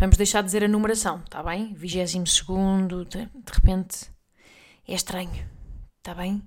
Vamos 0.00 0.16
deixar 0.16 0.40
de 0.40 0.46
dizer 0.46 0.64
a 0.64 0.68
numeração, 0.68 1.20
está 1.22 1.42
bem? 1.42 1.74
22 1.74 2.32
segundo, 2.32 3.04
de, 3.04 3.26
de 3.26 3.52
repente 3.52 4.10
é 4.88 4.94
estranho, 4.94 5.46
está 5.98 6.14
bem? 6.14 6.42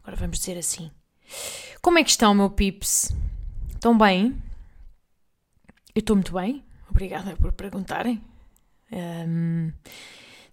Agora 0.00 0.16
vamos 0.16 0.38
dizer 0.38 0.56
assim. 0.56 0.92
Como 1.82 1.98
é 1.98 2.04
que 2.04 2.10
estão, 2.10 2.32
meu 2.32 2.48
pips? 2.50 3.12
Estão 3.68 3.98
bem? 3.98 4.40
Eu 5.92 5.98
estou 5.98 6.14
muito 6.14 6.32
bem, 6.34 6.64
obrigada 6.88 7.34
por 7.34 7.50
perguntarem. 7.50 8.22
Um, 8.92 9.72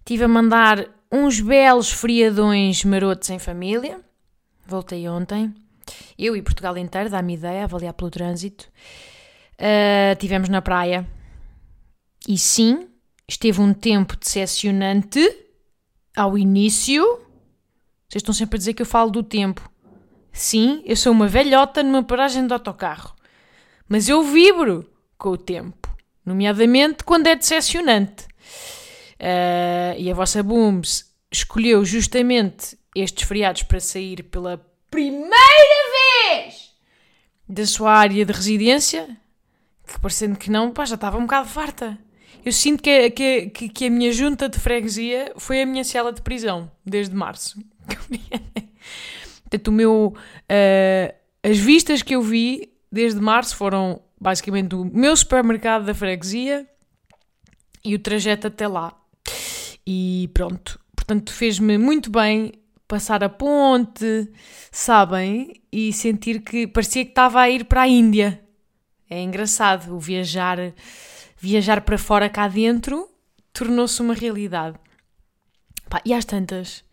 tive 0.04 0.24
a 0.24 0.28
mandar 0.28 0.84
uns 1.12 1.38
belos 1.38 1.92
friadões 1.92 2.84
marotos 2.84 3.30
em 3.30 3.38
família. 3.38 4.00
Voltei 4.66 5.08
ontem. 5.08 5.54
Eu 6.18 6.34
e 6.34 6.42
Portugal 6.42 6.76
inteiro, 6.76 7.08
dá-me 7.08 7.34
ideia, 7.34 7.62
avaliar 7.62 7.94
pelo 7.94 8.10
trânsito. 8.10 8.68
Uh, 9.60 10.16
tivemos 10.18 10.48
na 10.48 10.60
praia. 10.60 11.06
E 12.28 12.38
sim, 12.38 12.88
esteve 13.28 13.60
um 13.60 13.74
tempo 13.74 14.16
decepcionante 14.16 15.20
ao 16.16 16.38
início. 16.38 17.02
Vocês 18.08 18.20
estão 18.20 18.34
sempre 18.34 18.56
a 18.56 18.58
dizer 18.58 18.74
que 18.74 18.82
eu 18.82 18.86
falo 18.86 19.10
do 19.10 19.22
tempo. 19.22 19.68
Sim, 20.32 20.82
eu 20.84 20.96
sou 20.96 21.12
uma 21.12 21.28
velhota 21.28 21.82
numa 21.82 22.02
paragem 22.02 22.46
de 22.46 22.52
autocarro. 22.52 23.14
Mas 23.88 24.08
eu 24.08 24.22
vibro 24.22 24.88
com 25.18 25.30
o 25.30 25.36
tempo. 25.36 25.94
Nomeadamente 26.24 27.04
quando 27.04 27.26
é 27.26 27.34
decepcionante. 27.34 28.24
Uh, 29.14 29.94
e 29.98 30.10
a 30.10 30.14
vossa 30.14 30.42
Booms 30.42 31.12
escolheu 31.30 31.84
justamente 31.84 32.78
estes 32.94 33.26
feriados 33.26 33.62
para 33.62 33.80
sair 33.80 34.22
pela 34.24 34.58
primeira 34.90 35.30
vez 36.28 36.72
da 37.48 37.66
sua 37.66 37.92
área 37.92 38.24
de 38.24 38.32
residência, 38.32 39.16
que 39.86 40.00
parecendo 40.00 40.38
que 40.38 40.50
não, 40.50 40.70
pá, 40.70 40.84
já 40.84 40.94
estava 40.94 41.18
um 41.18 41.22
bocado 41.22 41.48
farta. 41.48 41.98
Eu 42.44 42.52
sinto 42.52 42.82
que, 42.82 43.10
que, 43.10 43.50
que, 43.50 43.68
que 43.68 43.86
a 43.86 43.90
minha 43.90 44.12
junta 44.12 44.48
de 44.48 44.58
freguesia 44.58 45.32
foi 45.36 45.62
a 45.62 45.66
minha 45.66 45.84
cela 45.84 46.12
de 46.12 46.20
prisão, 46.20 46.70
desde 46.84 47.14
março. 47.14 47.58
Portanto, 49.42 49.68
o 49.68 49.72
meu, 49.72 50.14
uh, 50.16 51.14
as 51.42 51.58
vistas 51.58 52.02
que 52.02 52.14
eu 52.14 52.22
vi 52.22 52.72
desde 52.90 53.20
março 53.20 53.56
foram 53.56 54.00
basicamente 54.20 54.74
o 54.74 54.84
meu 54.84 55.16
supermercado 55.16 55.84
da 55.84 55.94
freguesia 55.94 56.66
e 57.84 57.94
o 57.94 57.98
trajeto 57.98 58.46
até 58.46 58.66
lá. 58.66 58.96
E 59.86 60.30
pronto, 60.32 60.78
portanto, 60.94 61.32
fez-me 61.32 61.76
muito 61.76 62.10
bem 62.10 62.52
passar 62.86 63.24
a 63.24 63.28
ponte, 63.28 64.28
sabem? 64.70 65.60
E 65.72 65.92
sentir 65.92 66.40
que 66.40 66.66
parecia 66.66 67.04
que 67.04 67.10
estava 67.10 67.40
a 67.40 67.50
ir 67.50 67.64
para 67.64 67.82
a 67.82 67.88
Índia. 67.88 68.40
É 69.08 69.20
engraçado 69.20 69.94
o 69.94 69.98
viajar, 69.98 70.58
viajar 71.42 71.80
para 71.80 71.98
fora 71.98 72.30
cá 72.30 72.46
dentro 72.46 73.10
tornou-se 73.52 74.00
uma 74.00 74.14
realidade. 74.14 74.78
Pá, 75.90 76.00
e 76.04 76.14
às 76.14 76.24
tantas, 76.24 76.84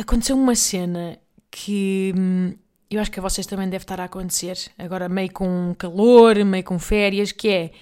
aconteceu 0.00 0.34
uma 0.36 0.56
cena 0.56 1.18
que 1.50 2.14
hum, 2.16 2.54
eu 2.90 2.98
acho 2.98 3.10
que 3.10 3.20
a 3.20 3.22
vocês 3.22 3.46
também 3.46 3.68
deve 3.68 3.84
estar 3.84 4.00
a 4.00 4.04
acontecer, 4.04 4.56
agora 4.78 5.06
meio 5.06 5.30
com 5.30 5.74
calor, 5.76 6.42
meio 6.46 6.64
com 6.64 6.78
férias, 6.78 7.30
que 7.30 7.48
é 7.50 7.72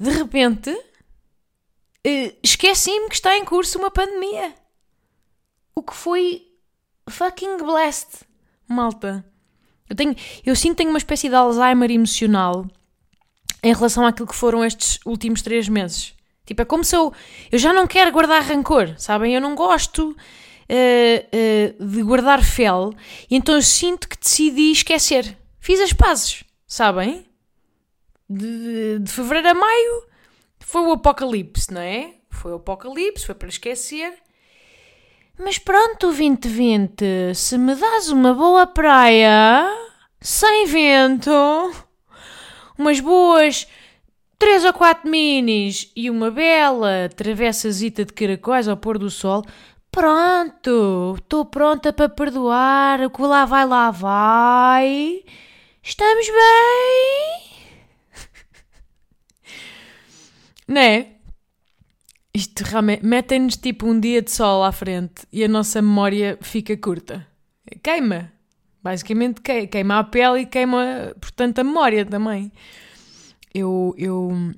de 0.00 0.10
repente 0.10 0.70
uh, 0.70 2.36
esqueci-me 2.42 3.10
que 3.10 3.16
está 3.16 3.36
em 3.36 3.44
curso 3.44 3.78
uma 3.78 3.90
pandemia. 3.90 4.54
O 5.74 5.82
que 5.82 5.94
foi 5.94 6.42
fucking 7.06 7.58
blessed, 7.58 8.24
malta. 8.66 9.22
Eu, 9.90 9.94
tenho, 9.94 10.16
eu 10.42 10.56
sinto 10.56 10.70
que 10.70 10.76
tenho 10.78 10.90
uma 10.90 10.98
espécie 10.98 11.28
de 11.28 11.34
Alzheimer 11.34 11.90
emocional 11.90 12.66
em 13.66 13.72
relação 13.72 14.06
àquilo 14.06 14.28
que 14.28 14.34
foram 14.34 14.64
estes 14.64 15.00
últimos 15.04 15.42
três 15.42 15.68
meses. 15.68 16.14
Tipo, 16.46 16.62
é 16.62 16.64
como 16.64 16.84
se 16.84 16.94
eu. 16.94 17.12
Eu 17.50 17.58
já 17.58 17.72
não 17.72 17.84
quero 17.84 18.12
guardar 18.12 18.40
rancor, 18.42 18.94
sabem? 18.96 19.34
Eu 19.34 19.40
não 19.40 19.56
gosto 19.56 20.10
uh, 20.10 20.14
uh, 21.80 21.84
de 21.84 22.02
guardar 22.04 22.44
fel, 22.44 22.92
e 23.28 23.34
então 23.34 23.56
eu 23.56 23.62
sinto 23.62 24.08
que 24.08 24.16
decidi 24.16 24.70
esquecer. 24.70 25.36
Fiz 25.58 25.80
as 25.80 25.92
pazes, 25.92 26.44
sabem? 26.64 27.26
De, 28.30 29.00
de 29.00 29.10
fevereiro 29.10 29.48
a 29.48 29.54
maio 29.54 30.04
foi 30.60 30.82
o 30.82 30.92
apocalipse, 30.92 31.74
não 31.74 31.80
é? 31.80 32.14
Foi 32.30 32.52
o 32.52 32.56
apocalipse, 32.56 33.26
foi 33.26 33.34
para 33.34 33.48
esquecer. 33.48 34.14
Mas 35.36 35.58
pronto, 35.58 36.06
2020, 36.06 37.34
se 37.34 37.58
me 37.58 37.74
dás 37.74 38.10
uma 38.10 38.32
boa 38.32 38.64
praia, 38.64 39.68
sem 40.20 40.66
vento, 40.66 41.30
umas 42.78 43.00
boas 43.00 43.66
três 44.38 44.64
ou 44.64 44.72
quatro 44.72 45.10
minis 45.10 45.90
e 45.96 46.10
uma 46.10 46.30
bela 46.30 47.08
travessazita 47.14 48.04
de 48.04 48.12
caracóis 48.12 48.68
ao 48.68 48.76
pôr 48.76 48.98
do 48.98 49.10
sol, 49.10 49.44
pronto, 49.90 51.14
estou 51.18 51.44
pronta 51.44 51.92
para 51.92 52.08
perdoar, 52.08 53.00
o 53.00 53.10
que 53.10 53.22
lá 53.22 53.44
vai, 53.44 53.66
lá 53.66 53.90
vai. 53.90 55.24
Estamos 55.82 56.26
bem? 56.26 57.42
Não 60.68 60.80
é? 60.80 61.12
Isto 62.34 62.64
realmente. 62.64 63.04
Metem-nos 63.04 63.56
tipo 63.56 63.86
um 63.86 63.98
dia 63.98 64.20
de 64.20 64.30
sol 64.30 64.62
à 64.62 64.70
frente 64.70 65.26
e 65.32 65.42
a 65.42 65.48
nossa 65.48 65.80
memória 65.80 66.38
fica 66.42 66.76
curta. 66.76 67.26
Queima. 67.82 68.35
Basicamente 68.86 69.40
queima 69.42 69.98
a 69.98 70.04
pele 70.04 70.42
e 70.42 70.46
queima, 70.46 71.12
portanto, 71.20 71.58
a 71.58 71.64
memória 71.64 72.06
também. 72.06 72.52
Eu. 73.52 73.92
Eu, 73.98 74.54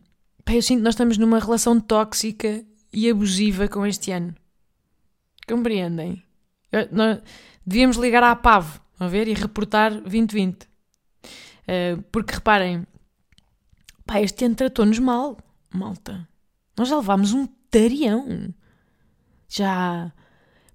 eu 0.46 0.60
sinto 0.62 0.80
que 0.80 0.84
nós 0.84 0.92
estamos 0.92 1.16
numa 1.16 1.38
relação 1.38 1.80
tóxica 1.80 2.62
e 2.92 3.08
abusiva 3.08 3.68
com 3.68 3.86
este 3.86 4.12
ano. 4.12 4.34
Compreendem? 5.48 6.22
Eu, 6.70 6.86
nós 6.92 7.22
devíamos 7.64 7.96
ligar 7.96 8.22
à 8.22 8.36
PAV, 8.36 8.78
a 9.00 9.08
ver, 9.08 9.28
e 9.28 9.32
reportar 9.32 9.98
2020. 9.98 10.64
Uh, 10.64 10.68
eh, 11.66 11.96
porque 12.12 12.34
reparem, 12.34 12.86
pá, 14.04 14.20
este 14.20 14.44
ano 14.44 14.56
tratou-nos 14.56 14.98
mal 14.98 15.38
malta. 15.72 16.28
Nós 16.76 16.90
já 16.90 16.96
levámos 16.96 17.32
um 17.32 17.46
tarião. 17.70 18.52
Já, 19.48 20.12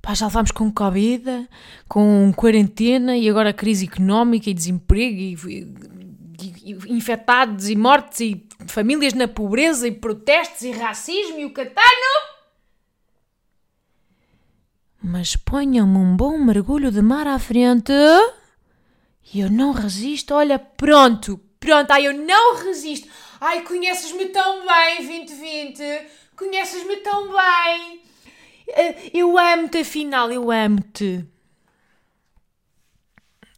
pá, 0.04 0.14
já 0.14 0.28
levámos 0.28 0.52
com 0.52 0.70
Covid, 0.70 1.48
com 1.88 2.32
quarentena 2.36 3.16
e 3.16 3.30
agora 3.30 3.54
crise 3.54 3.86
económica 3.86 4.50
e 4.50 4.54
desemprego 4.54 5.18
e, 5.18 5.34
e, 5.48 6.72
e, 6.72 6.94
infectados 6.94 7.70
e 7.70 7.76
mortes 7.76 8.20
e 8.20 8.46
famílias 8.68 9.14
na 9.14 9.30
pobreza 9.30 9.88
e 9.88 9.92
protestos 9.92 10.62
e 10.64 10.72
racismo 10.72 11.40
e 11.40 11.46
o 11.46 11.54
catano. 11.54 12.34
Mas 15.02 15.38
ponham-me 15.38 15.98
um 15.98 16.18
bom 16.18 16.38
mergulho 16.38 16.92
de 16.92 17.02
mar 17.02 17.26
à 17.26 17.40
frente 17.40 17.94
e 19.34 19.40
eu 19.40 19.50
não 19.50 19.72
resisto. 19.72 20.34
Olha, 20.34 20.60
pronto, 20.60 21.40
pronto, 21.62 21.92
ai, 21.92 22.08
eu 22.08 22.14
não 22.14 22.62
resisto. 22.62 23.08
Ai, 23.40 23.62
conheces-me 23.62 24.26
tão 24.26 24.66
bem, 24.68 24.98
2020. 24.98 25.82
Conheces-me 26.36 26.98
tão 26.98 27.30
bem. 27.30 28.03
Eh, 28.74 29.12
eu 29.14 29.38
amo-te, 29.38 29.80
afinal, 29.80 30.32
eu 30.32 30.52
amo-te. 30.52 31.26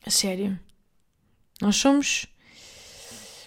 A 0.05 0.09
sério. 0.09 0.59
Nós 1.61 1.77
somos. 1.77 2.27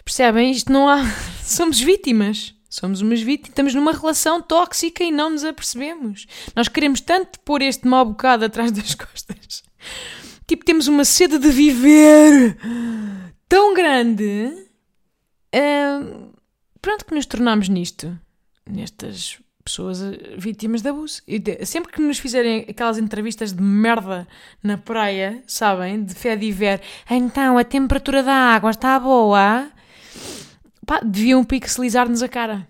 Percebem? 0.05 0.51
Isto 0.51 0.73
não 0.73 0.89
há. 0.89 1.03
Somos 1.45 1.79
vítimas. 1.81 2.55
Somos 2.69 3.01
umas 3.01 3.21
vítimas. 3.21 3.51
Estamos 3.51 3.75
numa 3.75 3.93
relação 3.93 4.43
tóxica 4.43 5.05
e 5.05 5.11
não 5.11 5.31
nos 5.31 5.45
apercebemos. 5.45 6.27
Nós 6.57 6.69
queremos 6.69 7.01
tanto 7.01 7.39
pôr 7.41 7.63
este 7.63 7.87
mau 7.87 8.05
bocado 8.05 8.45
atrás 8.45 8.73
das 8.73 8.95
costas. 8.97 9.63
Tipo, 10.47 10.65
temos 10.65 10.89
uma 10.89 11.05
sede 11.05 11.39
de 11.39 11.51
viver 11.51 12.57
tão 13.49 13.75
grande 13.75 14.69
Uh, 15.55 16.35
pronto, 16.83 17.07
que 17.07 17.15
nos 17.15 17.27
tornamos 17.27 17.69
nisto, 17.69 18.19
nestas 18.67 19.39
pessoas 19.69 20.03
eh, 20.03 20.35
vítimas 20.39 20.83
de 20.83 20.89
abuso. 20.89 21.23
Sempre 21.65 21.93
que 21.93 22.01
nos 22.01 22.19
fizerem 22.19 22.65
aquelas 22.69 22.99
entrevistas 22.99 23.53
de 23.53 23.63
merda 23.63 24.27
na 24.63 24.79
praia, 24.79 25.43
sabem, 25.47 26.03
de 26.03 26.15
fé 26.15 26.35
de 26.35 26.51
ver, 26.51 26.81
então 27.11 27.59
a 27.59 27.65
temperatura 27.65 28.23
da 28.23 28.33
água 28.33 28.71
está 28.71 28.99
boa, 28.99 29.71
pá, 30.87 31.01
deviam 31.05 31.45
pixelizar-nos 31.45 32.23
a 32.23 32.29
cara. 32.29 32.67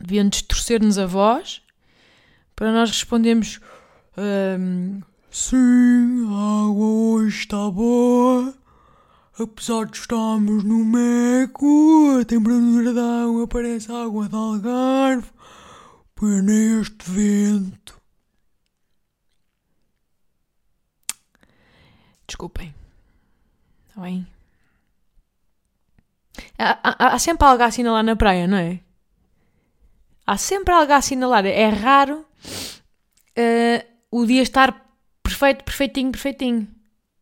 deviam 0.00 0.28
distorcer-nos 0.28 0.98
a 0.98 1.06
voz 1.06 1.60
para 2.54 2.72
nós 2.72 2.90
respondermos 2.90 3.60
um, 4.16 5.00
Sim, 5.30 6.26
a 6.26 6.66
água 6.66 6.86
hoje 6.86 7.40
está 7.40 7.70
boa. 7.70 8.54
Apesar 9.38 9.84
de 9.86 9.98
estarmos 9.98 10.64
no 10.64 10.84
Meco, 10.84 12.18
a 12.20 12.24
temperatura 12.24 12.92
da 12.92 13.22
água 13.22 13.46
parece 13.46 13.92
água 13.92 14.28
de 14.28 14.34
Algarve. 14.34 15.28
Pena 16.18 16.52
este 16.80 17.10
vento. 17.12 18.02
Desculpem. 22.26 22.74
Está 23.88 24.00
bem? 24.00 24.26
Há, 26.58 26.78
há, 26.82 27.14
há, 27.14 27.18
sempre 27.20 27.46
algo 27.46 27.62
a 27.62 27.66
assinalar 27.66 28.02
na 28.02 28.16
praia, 28.16 28.48
não 28.48 28.56
é? 28.56 28.80
Há 30.26 30.36
sempre 30.36 30.74
algo 30.74 30.92
a 30.92 30.96
assinalar. 30.96 31.46
É 31.46 31.68
raro 31.68 32.26
uh, 33.38 33.86
o 34.10 34.26
dia 34.26 34.42
estar 34.42 34.88
perfeito, 35.22 35.62
perfeitinho, 35.62 36.10
perfeitinho. 36.10 36.68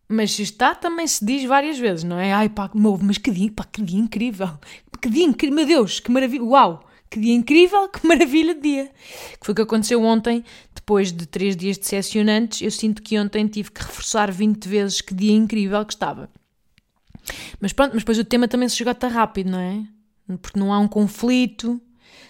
Mas 0.08 0.38
está 0.38 0.74
também 0.74 1.06
se 1.06 1.22
diz 1.22 1.44
várias 1.44 1.78
vezes, 1.78 2.02
não 2.02 2.18
é? 2.18 2.32
Ai 2.32 2.48
pá, 2.48 2.70
mas 2.74 3.18
que 3.18 3.30
dia, 3.30 3.52
pá, 3.52 3.64
que 3.64 3.82
dia 3.82 4.00
incrível. 4.00 4.58
Que 5.02 5.10
dia 5.10 5.24
incrível, 5.24 5.54
meu 5.54 5.66
Deus, 5.66 6.00
que 6.00 6.10
maravilha. 6.10 6.44
Uau, 6.44 6.85
que 7.10 7.20
dia 7.20 7.34
incrível, 7.34 7.88
que 7.90 8.06
maravilha 8.06 8.54
de 8.54 8.60
dia. 8.60 8.90
Que 9.38 9.46
foi 9.46 9.52
o 9.52 9.56
que 9.56 9.62
aconteceu 9.62 10.02
ontem, 10.02 10.44
depois 10.74 11.12
de 11.12 11.26
três 11.26 11.56
dias 11.56 11.78
decepcionantes. 11.78 12.62
Eu 12.62 12.70
sinto 12.70 13.02
que 13.02 13.18
ontem 13.18 13.46
tive 13.46 13.70
que 13.70 13.82
reforçar 13.82 14.30
20 14.30 14.68
vezes 14.68 15.00
que 15.00 15.14
dia 15.14 15.32
incrível 15.32 15.84
que 15.84 15.92
estava. 15.92 16.28
Mas 17.60 17.72
pronto, 17.72 17.92
mas 17.92 18.02
depois 18.02 18.18
o 18.18 18.24
tema 18.24 18.46
também 18.46 18.68
se 18.68 18.76
esgota 18.76 19.08
rápido, 19.08 19.50
não 19.50 19.58
é? 19.58 19.84
Porque 20.40 20.58
não 20.58 20.72
há 20.72 20.78
um 20.78 20.88
conflito, 20.88 21.80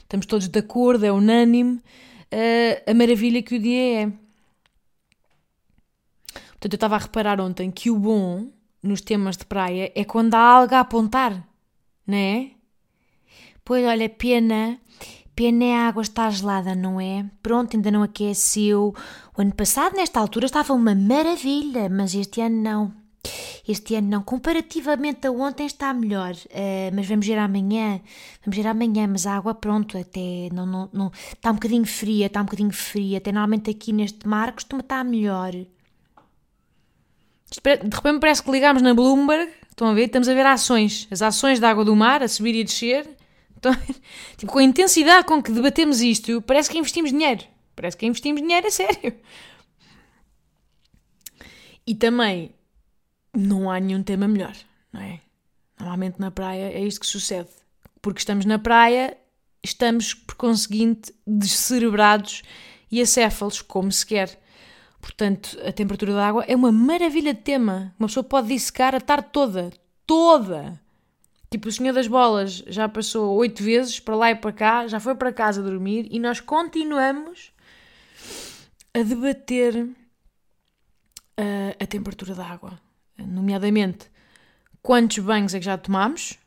estamos 0.00 0.26
todos 0.26 0.48
de 0.48 0.58
acordo, 0.58 1.04
é 1.04 1.12
unânime 1.12 1.80
uh, 2.32 2.90
a 2.90 2.94
maravilha 2.94 3.42
que 3.42 3.56
o 3.56 3.58
dia 3.58 4.02
é. 4.02 4.12
Portanto, 6.52 6.72
eu 6.72 6.76
estava 6.76 6.96
a 6.96 6.98
reparar 6.98 7.40
ontem 7.40 7.70
que 7.70 7.90
o 7.90 7.98
bom 7.98 8.50
nos 8.82 9.00
temas 9.00 9.36
de 9.36 9.44
praia 9.44 9.92
é 9.94 10.04
quando 10.04 10.34
há 10.34 10.40
algo 10.40 10.74
a 10.74 10.80
apontar, 10.80 11.46
não 12.06 12.16
é? 12.16 12.50
Pois 13.66 13.84
olha, 13.84 14.08
pena, 14.08 14.78
pena 15.34 15.64
é 15.64 15.76
a 15.76 15.88
água 15.88 16.00
está 16.00 16.30
gelada, 16.30 16.72
não 16.72 17.00
é? 17.00 17.26
Pronto, 17.42 17.76
ainda 17.76 17.90
não 17.90 18.04
aqueceu. 18.04 18.94
O 19.36 19.42
ano 19.42 19.52
passado, 19.52 19.96
nesta 19.96 20.20
altura, 20.20 20.46
estava 20.46 20.72
uma 20.72 20.94
maravilha, 20.94 21.88
mas 21.88 22.14
este 22.14 22.40
ano 22.40 22.62
não. 22.62 22.94
Este 23.66 23.96
ano 23.96 24.06
não, 24.06 24.22
comparativamente 24.22 25.26
a 25.26 25.32
ontem 25.32 25.66
está 25.66 25.92
melhor, 25.92 26.32
uh, 26.32 26.94
mas 26.94 27.08
vamos 27.08 27.26
ver 27.26 27.38
amanhã, 27.38 28.00
vamos 28.44 28.56
ver 28.56 28.68
amanhã, 28.68 29.08
mas 29.08 29.26
a 29.26 29.34
água 29.34 29.52
pronto, 29.52 29.98
até 29.98 30.48
não, 30.52 30.64
não, 30.64 30.88
não, 30.92 31.10
está 31.32 31.50
um 31.50 31.54
bocadinho 31.54 31.84
fria, 31.84 32.26
está 32.26 32.40
um 32.40 32.44
bocadinho 32.44 32.70
fria, 32.70 33.18
até 33.18 33.32
normalmente 33.32 33.68
aqui 33.68 33.92
neste 33.92 34.28
mar 34.28 34.52
costuma 34.52 34.82
estar 34.82 35.04
melhor. 35.04 35.50
De 35.50 35.66
repente 37.96 38.20
parece 38.20 38.44
que 38.44 38.50
ligámos 38.52 38.82
na 38.82 38.94
Bloomberg, 38.94 39.50
estão 39.68 39.88
a 39.88 39.94
ver? 39.94 40.04
Estamos 40.04 40.28
a 40.28 40.34
ver 40.34 40.46
ações, 40.46 41.08
as 41.10 41.20
ações 41.20 41.58
da 41.58 41.68
água 41.68 41.84
do 41.84 41.96
mar 41.96 42.22
a 42.22 42.28
subir 42.28 42.54
e 42.54 42.60
a 42.60 42.64
descer, 42.64 43.15
estão? 43.70 43.96
Tipo, 44.36 44.52
com 44.52 44.58
a 44.58 44.62
intensidade 44.62 45.26
com 45.26 45.42
que 45.42 45.52
debatemos 45.52 46.00
isto, 46.00 46.42
parece 46.42 46.70
que 46.70 46.78
investimos 46.78 47.10
dinheiro, 47.10 47.44
parece 47.74 47.96
que 47.96 48.06
investimos 48.06 48.40
dinheiro 48.40 48.66
a 48.66 48.70
sério. 48.70 49.14
E 51.86 51.94
também 51.94 52.54
não 53.34 53.70
há 53.70 53.78
nenhum 53.78 54.02
tema 54.02 54.26
melhor, 54.26 54.54
não 54.92 55.00
é? 55.00 55.20
Normalmente 55.78 56.18
na 56.18 56.30
praia 56.30 56.72
é 56.72 56.80
isto 56.80 57.00
que 57.00 57.06
sucede. 57.06 57.48
Porque 58.02 58.18
estamos 58.18 58.44
na 58.44 58.58
praia, 58.58 59.16
estamos, 59.62 60.14
por 60.14 60.34
conseguinte, 60.34 61.14
descerebrados 61.26 62.42
e 62.90 63.00
acéfalos, 63.00 63.62
como 63.62 63.92
se 63.92 64.04
quer. 64.06 64.40
Portanto, 65.00 65.56
a 65.64 65.72
temperatura 65.72 66.14
da 66.14 66.26
água 66.26 66.44
é 66.48 66.56
uma 66.56 66.72
maravilha 66.72 67.32
de 67.32 67.40
tema. 67.40 67.94
Uma 67.98 68.08
pessoa 68.08 68.24
pode 68.24 68.48
dissecar 68.48 68.94
a 68.94 69.00
tarde 69.00 69.28
toda. 69.32 69.70
Toda! 70.06 70.80
Tipo, 71.56 71.70
o 71.70 71.72
Senhor 71.72 71.94
das 71.94 72.06
Bolas 72.06 72.62
já 72.66 72.86
passou 72.86 73.34
oito 73.36 73.62
vezes 73.62 73.98
para 73.98 74.14
lá 74.14 74.30
e 74.30 74.34
para 74.34 74.52
cá, 74.52 74.86
já 74.86 75.00
foi 75.00 75.14
para 75.14 75.32
casa 75.32 75.62
dormir 75.62 76.06
e 76.10 76.18
nós 76.20 76.38
continuamos 76.38 77.50
a 78.92 79.02
debater 79.02 79.74
uh, 79.84 79.94
a 81.80 81.86
temperatura 81.86 82.34
da 82.34 82.44
água 82.44 82.78
nomeadamente 83.16 84.10
quantos 84.82 85.18
banhos 85.20 85.54
é 85.54 85.58
que 85.58 85.64
já 85.64 85.78
tomámos 85.78 86.38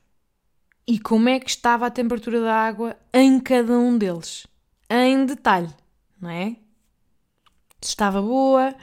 e 0.86 1.00
como 1.00 1.28
é 1.28 1.40
que 1.40 1.50
estava 1.50 1.88
a 1.88 1.90
temperatura 1.90 2.40
da 2.42 2.54
água 2.54 2.96
em 3.12 3.40
cada 3.40 3.80
um 3.80 3.98
deles, 3.98 4.46
em 4.88 5.26
detalhe, 5.26 5.74
não 6.22 6.30
é? 6.30 6.56
Se 7.82 7.90
estava 7.90 8.22
boa, 8.22 8.76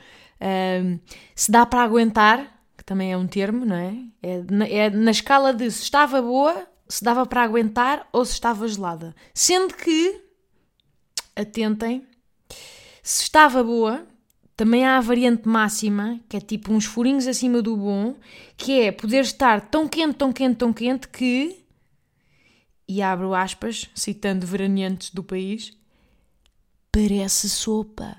um, 0.82 0.98
se 1.36 1.52
dá 1.52 1.64
para 1.64 1.84
aguentar, 1.84 2.55
também 2.86 3.12
é 3.12 3.16
um 3.16 3.26
termo, 3.26 3.66
não 3.66 3.74
é? 3.74 3.98
É 4.22 4.42
na, 4.48 4.66
é 4.66 4.88
na 4.88 5.10
escala 5.10 5.52
de 5.52 5.68
se 5.72 5.82
estava 5.82 6.22
boa, 6.22 6.66
se 6.88 7.02
dava 7.02 7.26
para 7.26 7.42
aguentar 7.42 8.08
ou 8.12 8.24
se 8.24 8.34
estava 8.34 8.66
gelada. 8.68 9.14
Sendo 9.34 9.74
que, 9.74 10.22
atentem, 11.34 12.06
se 13.02 13.24
estava 13.24 13.62
boa, 13.64 14.06
também 14.56 14.86
há 14.86 14.96
a 14.96 15.00
variante 15.00 15.48
máxima, 15.48 16.20
que 16.28 16.36
é 16.36 16.40
tipo 16.40 16.72
uns 16.72 16.84
furinhos 16.84 17.26
acima 17.26 17.60
do 17.60 17.76
bom, 17.76 18.14
que 18.56 18.80
é 18.80 18.92
poder 18.92 19.22
estar 19.22 19.68
tão 19.68 19.88
quente, 19.88 20.14
tão 20.14 20.32
quente, 20.32 20.56
tão 20.56 20.72
quente 20.72 21.08
que. 21.08 21.66
E 22.88 23.02
abro 23.02 23.34
aspas, 23.34 23.90
citando 23.96 24.46
veraneantes 24.46 25.10
do 25.10 25.24
país, 25.24 25.76
parece 26.92 27.50
sopa. 27.50 28.16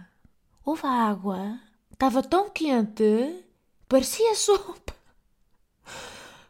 Houve 0.66 0.86
água, 0.86 1.58
estava 1.94 2.22
tão 2.22 2.50
quente, 2.50 3.47
parecia 3.88 4.36
sopa. 4.36 4.96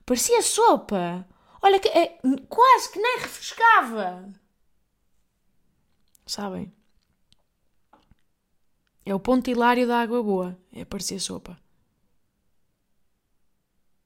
Parecia 0.06 0.42
sopa. 0.42 1.28
Olha, 1.62 1.80
que, 1.80 1.90
é, 1.90 2.20
quase 2.48 2.92
que 2.92 3.00
nem 3.00 3.20
refrescava. 3.20 4.32
Sabem? 6.26 6.74
É 9.06 9.16
o 9.16 9.20
ponto 9.20 9.50
hilário 9.50 9.88
da 9.88 10.00
água 10.02 10.22
boa. 10.22 10.58
É 10.72 10.84
parecer 10.86 11.20
sopa. 11.20 11.58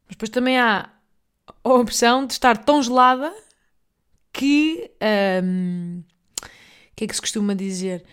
Mas 0.05 0.15
depois 0.15 0.29
também 0.29 0.59
há 0.59 0.91
a 1.63 1.73
opção 1.73 2.25
de 2.25 2.33
estar 2.33 2.57
tão 2.63 2.81
gelada 2.81 3.33
que. 4.31 4.91
Um, 5.43 6.03
o 6.43 6.95
que 6.95 7.05
é 7.05 7.07
que 7.07 7.15
se 7.15 7.21
costuma 7.21 7.55
dizer? 7.55 8.05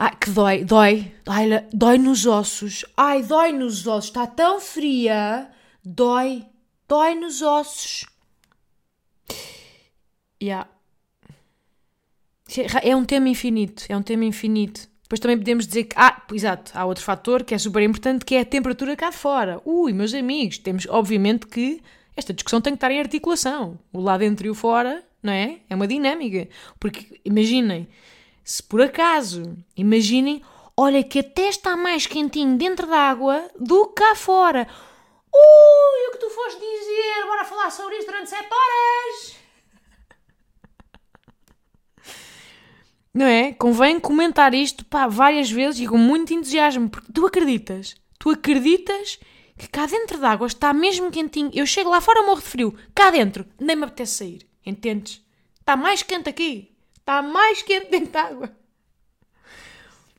Ai, 0.00 0.16
que 0.16 0.30
dói, 0.30 0.64
dói, 0.64 1.12
ai, 1.26 1.66
dói 1.72 1.98
nos 1.98 2.24
ossos. 2.24 2.84
Ai, 2.96 3.20
dói 3.24 3.50
nos 3.50 3.84
ossos. 3.84 4.10
Está 4.10 4.28
tão 4.28 4.60
fria. 4.60 5.50
Dói, 5.84 6.46
dói 6.88 7.16
nos 7.16 7.42
ossos. 7.42 8.06
Yeah. 10.40 10.70
É 12.82 12.94
um 12.94 13.04
tema 13.04 13.28
infinito, 13.28 13.84
é 13.88 13.96
um 13.96 14.02
tema 14.02 14.24
infinito. 14.24 14.88
Depois 15.02 15.18
também 15.18 15.36
podemos 15.36 15.66
dizer 15.66 15.84
que, 15.84 15.96
ah, 15.98 16.22
exato, 16.32 16.70
há 16.74 16.84
outro 16.84 17.02
fator 17.02 17.42
que 17.42 17.54
é 17.54 17.58
super 17.58 17.82
importante, 17.82 18.24
que 18.24 18.36
é 18.36 18.40
a 18.40 18.44
temperatura 18.44 18.94
cá 18.94 19.10
fora. 19.10 19.60
Ui, 19.64 19.92
meus 19.92 20.14
amigos, 20.14 20.58
temos, 20.58 20.86
obviamente, 20.88 21.46
que 21.46 21.82
esta 22.16 22.32
discussão 22.32 22.60
tem 22.60 22.72
que 22.72 22.76
estar 22.76 22.92
em 22.92 23.00
articulação. 23.00 23.78
O 23.92 24.00
lado 24.00 24.20
dentro 24.20 24.46
e 24.46 24.50
o 24.50 24.54
fora, 24.54 25.02
não 25.20 25.32
é? 25.32 25.58
É 25.68 25.74
uma 25.74 25.88
dinâmica. 25.88 26.48
Porque, 26.78 27.20
imaginem, 27.24 27.88
se 28.48 28.62
por 28.62 28.80
acaso, 28.80 29.58
imaginem, 29.76 30.42
olha 30.74 31.04
que 31.04 31.18
até 31.18 31.50
está 31.50 31.76
mais 31.76 32.06
quentinho 32.06 32.56
dentro 32.56 32.86
da 32.86 32.96
água 32.98 33.46
do 33.60 33.88
que 33.88 33.96
cá 33.96 34.14
fora. 34.14 34.66
Ui, 35.30 36.08
o 36.08 36.12
que 36.12 36.18
tu 36.18 36.30
foste 36.30 36.58
dizer? 36.58 37.26
Bora 37.26 37.44
falar 37.44 37.70
sobre 37.70 37.98
isso 37.98 38.06
durante 38.06 38.30
7 38.30 38.48
horas! 38.50 39.36
Não 43.12 43.26
é? 43.26 43.52
Convém 43.52 44.00
comentar 44.00 44.54
isto 44.54 44.82
pá, 44.82 45.06
várias 45.06 45.50
vezes 45.50 45.82
e 45.82 45.86
com 45.86 45.98
muito 45.98 46.32
entusiasmo, 46.32 46.88
porque 46.88 47.12
tu 47.12 47.26
acreditas, 47.26 47.96
tu 48.18 48.30
acreditas 48.30 49.20
que 49.58 49.68
cá 49.68 49.84
dentro 49.84 50.16
d'água 50.18 50.46
está 50.46 50.72
mesmo 50.72 51.10
quentinho. 51.10 51.50
Eu 51.52 51.66
chego 51.66 51.90
lá 51.90 52.00
fora, 52.00 52.22
morro 52.22 52.40
de 52.40 52.48
frio. 52.48 52.74
Cá 52.94 53.10
dentro, 53.10 53.44
nem 53.60 53.76
me 53.76 53.84
apetece 53.84 54.14
sair. 54.14 54.48
Entendes? 54.64 55.22
Está 55.60 55.76
mais 55.76 56.02
quente 56.02 56.30
aqui. 56.30 56.77
Está 57.08 57.22
mais 57.22 57.62
quente 57.62 57.90
dentro 57.90 58.12
d'água. 58.12 58.50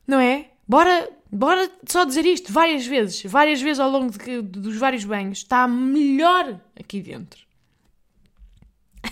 Não 0.04 0.18
é? 0.18 0.50
Bora, 0.66 1.08
bora 1.30 1.70
só 1.86 2.02
dizer 2.02 2.26
isto 2.26 2.52
várias 2.52 2.84
vezes. 2.84 3.22
Várias 3.30 3.62
vezes 3.62 3.78
ao 3.78 3.88
longo 3.88 4.10
de, 4.10 4.42
dos 4.42 4.76
vários 4.76 5.04
banhos. 5.04 5.38
Está 5.38 5.68
melhor 5.68 6.60
aqui 6.74 7.00
dentro. 7.00 7.40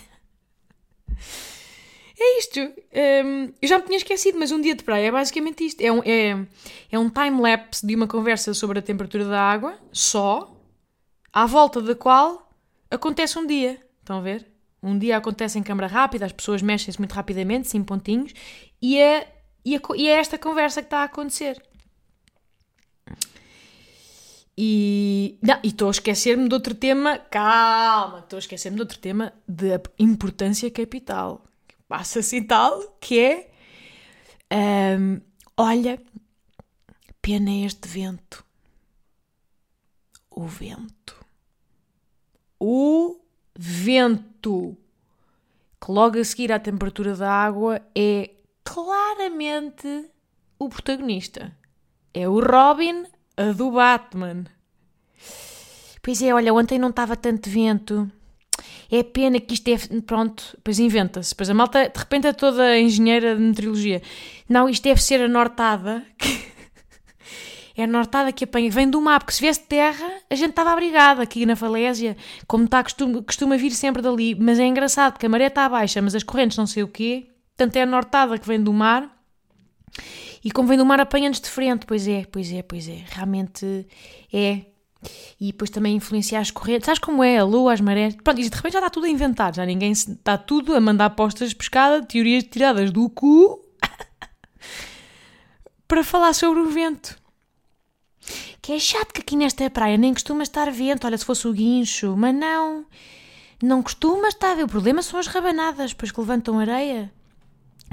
É 2.21 2.39
isto. 2.41 2.59
Um, 2.59 3.53
eu 3.63 3.69
já 3.69 3.79
me 3.79 3.85
tinha 3.85 3.97
esquecido, 3.97 4.41
mas 4.41 4.51
um 4.51 4.61
dia 4.61 4.75
de 4.75 4.83
praia 4.83 5.07
é 5.07 5.13
basicamente 5.13 5.65
isto. 5.65 5.81
É 5.81 5.93
um, 5.93 6.03
é, 6.05 6.47
é 6.91 6.99
um 6.99 7.09
time-lapse 7.09 7.87
de 7.87 7.95
uma 7.95 8.09
conversa 8.09 8.53
sobre 8.55 8.81
a 8.81 8.83
temperatura 8.83 9.25
da 9.25 9.41
água, 9.41 9.79
só, 9.93 10.61
à 11.33 11.47
volta 11.47 11.81
da 11.81 11.95
qual 11.95 12.51
acontece 12.91 13.39
um 13.39 13.47
dia. 13.47 13.81
Estão 14.01 14.19
a 14.19 14.21
ver? 14.21 14.58
Um 14.83 14.99
dia 14.99 15.17
acontece 15.17 15.59
em 15.59 15.63
câmara 15.63 15.87
rápida, 15.89 16.27
as 16.27 16.33
pessoas 16.33 16.63
mexem-se 16.63 16.99
muito 16.99 17.13
rapidamente, 17.13 17.69
sim 17.69 17.83
pontinhos, 17.83 18.33
e 18.81 18.99
é, 18.99 19.35
e, 19.65 19.75
é, 19.75 19.81
e 19.97 20.09
é 20.09 20.13
esta 20.13 20.39
conversa 20.39 20.81
que 20.81 20.87
está 20.87 20.99
a 20.99 21.05
acontecer. 21.05 21.61
E 24.61 25.39
estou 25.63 25.87
a 25.87 25.93
esquecer-me 25.93 26.49
de 26.49 26.55
outro 26.55 26.75
tema. 26.75 27.17
Calma, 27.17 28.19
estou 28.19 28.39
a 28.39 28.41
esquecer-me 28.41 28.75
de 28.75 28.83
outro 28.83 28.99
tema 28.99 29.33
de 29.47 29.81
importância 30.01 30.69
capital. 30.69 31.45
Passa 31.87 32.19
assim 32.19 32.43
tal, 32.43 32.97
que 33.01 33.21
é. 33.21 33.51
Um, 34.99 35.21
olha, 35.57 36.03
pena 37.23 37.53
este 37.65 37.87
vento. 37.87 38.45
O 40.29 40.45
vento. 40.45 41.25
O 42.59 43.21
vento. 43.59 44.77
Que 45.85 45.91
logo 45.91 46.19
a 46.19 46.25
seguir 46.25 46.53
à 46.53 46.61
temperatura 46.61 47.15
da 47.15 47.31
água 47.31 47.83
é 47.95 48.31
claramente 48.63 50.07
o 50.59 50.69
protagonista. 50.69 51.53
É 52.15 52.29
o 52.29 52.41
Robin 52.41 53.05
a 53.37 53.53
do 53.53 53.73
Batman. 53.73 54.45
Pois 56.03 56.23
é, 56.23 56.33
olha, 56.33 56.55
ontem 56.55 56.79
não 56.79 56.91
estava 56.91 57.17
tanto 57.17 57.51
vento. 57.51 58.11
É 58.91 59.03
pena 59.03 59.39
que 59.39 59.55
isto 59.55 59.69
é. 59.69 60.01
Pronto, 60.01 60.53
depois 60.55 60.79
inventa-se. 60.79 61.31
Depois 61.31 61.51
a 61.51 61.55
malta, 61.55 61.89
de 61.89 61.99
repente, 61.99 62.27
é 62.27 62.33
toda 62.33 62.79
engenheira 62.79 63.37
de 63.37 63.43
meteorologia. 63.43 64.03
Não, 64.49 64.69
isto 64.69 64.85
deve 64.85 65.03
ser 65.03 65.21
a 65.21 65.29
nortada. 65.29 66.05
É 67.79 67.85
a 67.85 67.87
nortada 67.87 68.33
que 68.33 68.43
apanha. 68.43 68.69
Vem 68.69 68.91
do 68.91 69.01
mar, 69.01 69.21
porque 69.21 69.33
se 69.33 69.41
viesse 69.41 69.61
de 69.61 69.67
terra, 69.67 70.05
a 70.29 70.35
gente 70.35 70.51
estava 70.51 70.73
abrigada 70.73 71.23
aqui 71.23 71.47
na 71.47 71.55
falésia. 71.55 72.17
Como 72.45 72.65
está, 72.65 72.83
costuma, 72.83 73.23
costuma 73.23 73.57
vir 73.57 73.71
sempre 73.71 74.03
dali. 74.03 74.35
Mas 74.35 74.59
é 74.59 74.67
engraçado, 74.67 75.13
porque 75.13 75.27
a 75.27 75.29
maré 75.29 75.47
está 75.47 75.69
baixa, 75.69 76.03
mas 76.03 76.13
as 76.13 76.25
correntes 76.25 76.59
não 76.59 76.67
sei 76.67 76.83
o 76.83 76.89
quê. 76.89 77.29
Portanto, 77.57 77.77
é 77.77 77.83
a 77.83 77.87
nortada 77.87 78.37
que 78.37 78.49
vem 78.49 78.61
do 78.61 78.73
mar. 78.73 79.17
E 80.45 80.51
como 80.51 80.67
vem 80.67 80.77
do 80.77 80.85
mar, 80.85 80.99
apanha-nos 80.99 81.41
de 81.41 81.49
frente. 81.49 81.87
Pois 81.87 82.09
é, 82.09 82.25
pois 82.25 82.53
é, 82.53 82.63
pois 82.63 82.89
é. 82.89 83.05
Realmente 83.11 83.87
é. 84.33 84.63
E 85.41 85.53
depois 85.53 85.71
também 85.71 85.95
influenciar 85.95 86.41
as 86.41 86.51
correntes. 86.51 86.87
Sabes 86.87 86.99
como 86.99 87.23
é? 87.23 87.39
A 87.39 87.45
lua, 87.45 87.73
as 87.73 87.81
marés. 87.81 88.17
Pronto, 88.17 88.41
e 88.41 88.49
de 88.49 88.57
repente 88.57 88.73
já 88.73 88.81
está 88.81 88.91
tudo 88.91 89.07
a 89.07 89.09
inventar. 89.09 89.55
Já 89.55 89.65
ninguém 89.65 89.93
está 89.93 90.37
tudo 90.37 90.75
a 90.75 90.81
mandar 90.81 91.11
postas 91.11 91.51
de 91.51 91.55
pescada, 91.55 92.05
teorias 92.05 92.43
tiradas 92.43 92.91
do 92.91 93.09
cu 93.09 93.65
para 95.87 96.03
falar 96.03 96.33
sobre 96.33 96.59
o 96.59 96.69
vento. 96.69 97.17
Que 98.61 98.73
é 98.73 98.79
chato 98.79 99.13
que 99.13 99.21
aqui 99.21 99.37
nesta 99.37 99.69
praia 99.71 99.97
nem 99.97 100.13
costuma 100.13 100.43
estar 100.43 100.71
vento. 100.71 101.07
Olha, 101.07 101.17
se 101.19 101.25
fosse 101.25 101.47
o 101.49 101.53
guincho, 101.53 102.17
mas 102.17 102.35
não. 102.35 102.85
Não 103.63 103.83
costuma 103.83 104.29
estar. 104.29 104.57
O 104.59 104.69
problema 104.69 105.03
são 105.03 105.19
as 105.19 105.27
rabanadas, 105.27 105.93
pois 105.93 106.13
que 106.13 106.21
levantam 106.21 106.59
areia. 106.59 107.13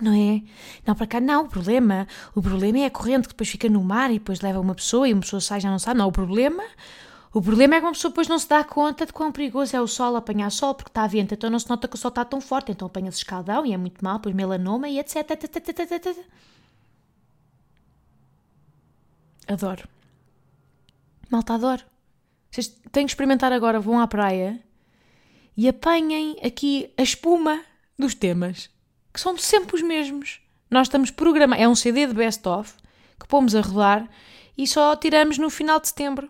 Não 0.01 0.13
é? 0.13 0.41
Não, 0.85 0.93
para 0.93 1.07
cá 1.07 1.21
não, 1.21 1.45
o 1.45 1.47
problema, 1.47 2.05
o 2.35 2.41
problema 2.41 2.79
é 2.79 2.85
a 2.85 2.91
corrente 2.91 3.27
que 3.27 3.33
depois 3.33 3.49
fica 3.49 3.69
no 3.69 3.81
mar 3.81 4.11
e 4.11 4.15
depois 4.15 4.41
leva 4.41 4.59
uma 4.59 4.75
pessoa 4.75 5.07
e 5.07 5.13
uma 5.13 5.21
pessoa 5.21 5.39
sai 5.39 5.61
já 5.61 5.69
não 5.71 5.79
sabe. 5.79 5.97
Não, 5.97 6.07
o 6.07 6.11
problema, 6.11 6.63
o 7.33 7.41
problema 7.41 7.75
é 7.75 7.79
que 7.79 7.85
uma 7.85 7.93
pessoa 7.93 8.11
depois 8.11 8.27
não 8.27 8.37
se 8.37 8.47
dá 8.47 8.63
conta 8.63 9.05
de 9.05 9.13
quão 9.13 9.31
perigoso 9.31 9.75
é 9.75 9.81
o 9.81 9.87
sol 9.87 10.15
apanhar 10.17 10.51
sol 10.51 10.75
porque 10.75 10.89
está 10.89 11.03
a 11.03 11.07
vento, 11.07 11.33
então 11.33 11.49
não 11.49 11.59
se 11.59 11.69
nota 11.69 11.87
que 11.87 11.95
o 11.95 11.97
sol 11.97 12.09
está 12.09 12.25
tão 12.25 12.41
forte, 12.41 12.71
então 12.73 12.87
apanha-se 12.87 13.19
escaldão 13.19 13.65
e 13.65 13.73
é 13.73 13.77
muito 13.77 14.03
mal, 14.03 14.17
depois 14.17 14.35
melanoma 14.35 14.89
e 14.89 14.99
etc. 14.99 15.15
Adoro. 19.47 19.94
Malta, 21.35 21.55
adoro. 21.55 21.83
Vocês 22.49 22.69
têm 22.93 23.05
que 23.05 23.11
experimentar 23.11 23.51
agora, 23.51 23.77
vão 23.77 23.99
à 23.99 24.07
praia 24.07 24.63
e 25.57 25.67
apanhem 25.67 26.37
aqui 26.41 26.89
a 26.97 27.03
espuma 27.03 27.61
dos 27.99 28.15
temas 28.15 28.69
que 29.13 29.19
são 29.19 29.37
sempre 29.37 29.75
os 29.75 29.81
mesmos. 29.81 30.39
Nós 30.71 30.87
estamos 30.87 31.11
programados. 31.11 31.61
É 31.61 31.67
um 31.67 31.75
CD 31.75 32.07
de 32.07 32.13
best-of 32.13 32.73
que 33.19 33.27
pomos 33.27 33.53
a 33.53 33.59
rodar 33.59 34.09
e 34.57 34.65
só 34.65 34.95
tiramos 34.95 35.37
no 35.37 35.49
final 35.49 35.77
de 35.77 35.89
setembro. 35.89 36.29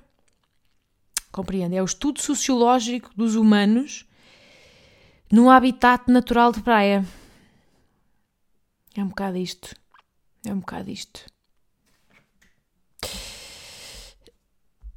Compreende? 1.32 1.76
É 1.76 1.84
o 1.84 1.86
estudo 1.86 2.20
sociológico 2.20 3.12
dos 3.16 3.36
humanos 3.36 4.08
no 5.32 5.52
habitat 5.52 6.10
natural 6.12 6.52
de 6.52 6.64
praia. 6.64 7.06
É 8.96 9.04
um 9.04 9.10
bocado 9.10 9.38
isto. 9.38 9.76
É 10.44 10.52
um 10.52 10.62
bocado 10.62 10.90
isto. 10.90 11.35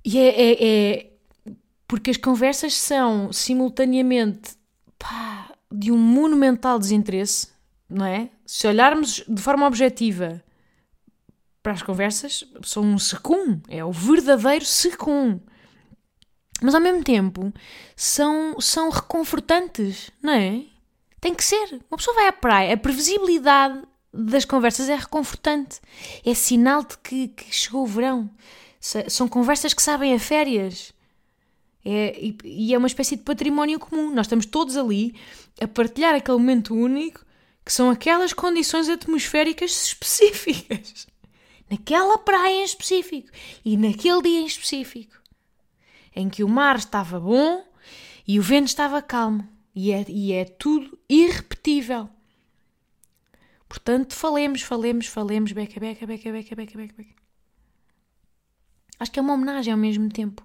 E 0.08 0.18
é, 0.18 0.28
é, 0.28 0.66
é 1.00 1.06
porque 1.86 2.10
as 2.10 2.16
conversas 2.16 2.74
são 2.74 3.32
simultaneamente 3.32 4.56
pá, 4.98 5.52
de 5.70 5.92
um 5.92 5.98
monumental 5.98 6.78
desinteresse 6.78 7.48
não 7.88 8.04
é? 8.04 8.28
Se 8.44 8.66
olharmos 8.66 9.24
de 9.26 9.40
forma 9.40 9.66
objetiva 9.66 10.42
para 11.62 11.72
as 11.72 11.82
conversas, 11.82 12.44
são 12.62 12.82
um 12.82 12.98
secum, 12.98 13.60
é 13.68 13.84
o 13.84 13.90
verdadeiro 13.90 14.64
secum. 14.64 15.40
Mas 16.60 16.74
ao 16.74 16.80
mesmo 16.80 17.02
tempo 17.02 17.52
são, 17.96 18.60
são 18.60 18.90
reconfortantes, 18.90 20.10
não 20.22 20.32
é? 20.32 20.64
Tem 21.20 21.34
que 21.34 21.44
ser. 21.44 21.80
Uma 21.90 21.96
pessoa 21.96 22.14
vai 22.14 22.28
à 22.28 22.32
praia, 22.32 22.74
a 22.74 22.76
previsibilidade 22.76 23.82
das 24.12 24.44
conversas 24.44 24.88
é 24.88 24.96
reconfortante. 24.96 25.80
É 26.24 26.34
sinal 26.34 26.82
de 26.82 26.98
que, 26.98 27.28
que 27.28 27.54
chegou 27.54 27.82
o 27.82 27.86
verão. 27.86 28.30
São 28.80 29.28
conversas 29.28 29.74
que 29.74 29.82
sabem 29.82 30.14
a 30.14 30.18
férias. 30.18 30.92
É, 31.84 32.18
e, 32.20 32.36
e, 32.44 32.74
é 32.74 32.78
uma 32.78 32.86
espécie 32.86 33.16
de 33.16 33.22
património 33.22 33.78
comum. 33.78 34.10
Nós 34.14 34.26
estamos 34.26 34.46
todos 34.46 34.76
ali 34.76 35.14
a 35.60 35.66
partilhar 35.66 36.14
aquele 36.14 36.38
momento 36.38 36.74
único 36.74 37.24
que 37.64 37.72
são 37.72 37.90
aquelas 37.90 38.32
condições 38.32 38.88
atmosféricas 38.88 39.86
específicas. 39.86 41.06
Naquela 41.70 42.16
praia 42.18 42.62
em 42.62 42.64
específico 42.64 43.28
e 43.62 43.76
naquele 43.76 44.22
dia 44.22 44.40
em 44.40 44.46
específico. 44.46 45.20
Em 46.16 46.28
que 46.28 46.42
o 46.42 46.48
mar 46.48 46.76
estava 46.76 47.20
bom 47.20 47.62
e 48.26 48.38
o 48.38 48.42
vento 48.42 48.68
estava 48.68 49.02
calmo. 49.02 49.46
E 49.74 49.92
é, 49.92 50.04
e 50.08 50.32
é 50.32 50.44
tudo 50.44 50.98
irrepetível. 51.08 52.08
Portanto, 53.68 54.14
falemos, 54.14 54.62
falemos, 54.62 55.06
falemos, 55.06 55.52
beca, 55.52 55.78
beca, 55.78 56.06
beca, 56.06 56.32
beca, 56.32 56.56
beca, 56.56 56.78
beca, 56.78 56.94
beca. 56.96 57.27
Acho 58.98 59.12
que 59.12 59.18
é 59.18 59.22
uma 59.22 59.34
homenagem 59.34 59.72
ao 59.72 59.78
mesmo 59.78 60.08
tempo. 60.08 60.44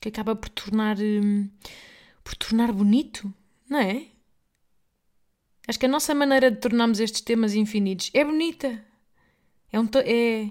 Que 0.00 0.08
acaba 0.08 0.36
por 0.36 0.48
tornar. 0.48 0.96
Hum, 0.98 1.50
por 2.22 2.36
tornar 2.36 2.70
bonito, 2.72 3.32
não 3.68 3.78
é? 3.78 4.06
Acho 5.66 5.78
que 5.78 5.86
a 5.86 5.88
nossa 5.88 6.14
maneira 6.14 6.50
de 6.50 6.58
tornarmos 6.58 7.00
estes 7.00 7.22
temas 7.22 7.54
infinitos 7.54 8.10
é 8.12 8.22
bonita. 8.22 8.84
É, 9.72 9.80
um, 9.80 9.88
é, 10.04 10.50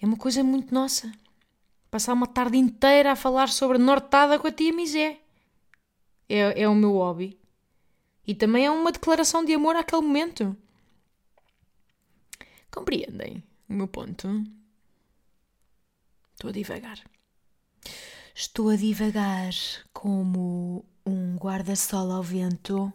é 0.00 0.06
uma 0.06 0.16
coisa 0.16 0.42
muito 0.42 0.74
nossa. 0.74 1.12
Passar 1.90 2.12
uma 2.14 2.26
tarde 2.26 2.56
inteira 2.56 3.12
a 3.12 3.16
falar 3.16 3.48
sobre 3.48 3.78
Nortada 3.78 4.38
com 4.38 4.46
a 4.46 4.52
tia 4.52 4.72
Misé. 4.72 5.20
É, 6.28 6.62
é 6.62 6.68
o 6.68 6.74
meu 6.74 6.92
hobby. 6.92 7.38
E 8.26 8.34
também 8.34 8.66
é 8.66 8.70
uma 8.70 8.90
declaração 8.90 9.44
de 9.44 9.54
amor 9.54 9.76
àquele 9.76 10.02
momento. 10.02 10.56
Compreendem 12.70 13.42
o 13.68 13.74
meu 13.74 13.86
ponto? 13.86 14.44
Estou 16.36 16.50
a 16.50 16.52
divagar. 16.52 17.00
Estou 18.32 18.68
a 18.68 18.76
divagar 18.76 19.50
como 19.92 20.84
um 21.04 21.36
guarda-sol 21.36 22.12
ao 22.12 22.22
vento 22.22 22.92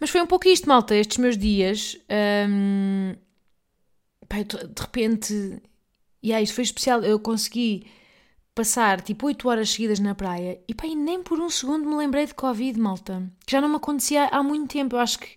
mas 0.00 0.10
foi 0.10 0.20
um 0.20 0.26
pouco 0.26 0.48
isto, 0.48 0.68
malta, 0.68 0.94
estes 0.94 1.18
meus 1.18 1.36
dias. 1.36 1.98
Um, 2.08 3.14
de 4.30 4.80
repente. 4.82 5.62
E 6.22 6.28
yeah, 6.28 6.42
isto 6.42 6.54
foi 6.54 6.64
especial. 6.64 7.02
Eu 7.02 7.18
consegui 7.18 7.86
passar 8.54 9.00
tipo 9.00 9.26
8 9.26 9.48
horas 9.48 9.70
seguidas 9.70 10.00
na 10.00 10.14
praia 10.16 10.60
e 10.66 10.74
pá, 10.74 10.84
e 10.84 10.96
nem 10.96 11.22
por 11.22 11.40
um 11.40 11.48
segundo 11.48 11.88
me 11.88 11.96
lembrei 11.96 12.26
de 12.26 12.34
Covid, 12.34 12.78
malta. 12.78 13.30
Que 13.46 13.52
já 13.52 13.60
não 13.60 13.68
me 13.68 13.76
acontecia 13.76 14.26
há 14.26 14.42
muito 14.42 14.72
tempo. 14.72 14.96
Eu 14.96 15.00
acho 15.00 15.18
que 15.18 15.36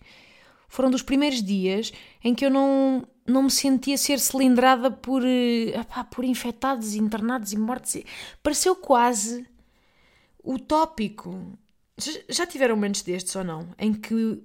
foram 0.72 0.90
dos 0.90 1.02
primeiros 1.02 1.44
dias 1.44 1.92
em 2.24 2.34
que 2.34 2.46
eu 2.46 2.50
não, 2.50 3.06
não 3.28 3.44
me 3.44 3.52
sentia 3.52 3.98
ser 3.98 4.20
cilindrada 4.20 4.90
por, 4.90 5.22
epá, 5.26 6.02
por 6.06 6.24
infectados, 6.24 6.96
internados 6.96 7.52
e 7.52 7.58
mortos. 7.58 7.98
Pareceu 8.42 8.74
quase 8.74 9.46
utópico. 10.42 11.60
Já 12.30 12.48
tiveram 12.48 12.76
momentos 12.76 13.02
destes 13.02 13.36
ou 13.36 13.44
não? 13.44 13.68
Em 13.78 13.94
que, 13.94 14.42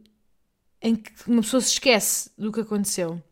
em 0.82 0.96
que 0.96 1.12
uma 1.28 1.42
pessoa 1.42 1.60
se 1.60 1.74
esquece 1.74 2.28
do 2.36 2.50
que 2.50 2.60
aconteceu. 2.60 3.22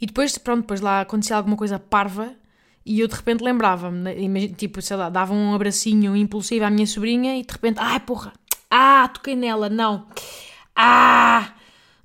E 0.00 0.06
depois, 0.06 0.38
pronto, 0.38 0.60
depois 0.60 0.80
lá 0.80 1.00
acontecia 1.00 1.36
alguma 1.36 1.56
coisa 1.56 1.80
parva 1.80 2.32
e 2.86 3.00
eu 3.00 3.08
de 3.08 3.14
repente 3.16 3.42
lembrava-me, 3.42 4.28
né, 4.28 4.48
tipo, 4.48 4.80
sei 4.80 4.96
lá, 4.96 5.10
dava 5.10 5.34
um 5.34 5.52
abracinho 5.52 6.14
impulsivo 6.14 6.64
à 6.64 6.70
minha 6.70 6.86
sobrinha 6.86 7.36
e 7.36 7.42
de 7.42 7.52
repente, 7.52 7.80
ai 7.80 7.98
porra, 7.98 8.32
ah, 8.70 9.08
toquei 9.08 9.34
nela, 9.34 9.68
não, 9.68 10.06
ah, 10.76 11.54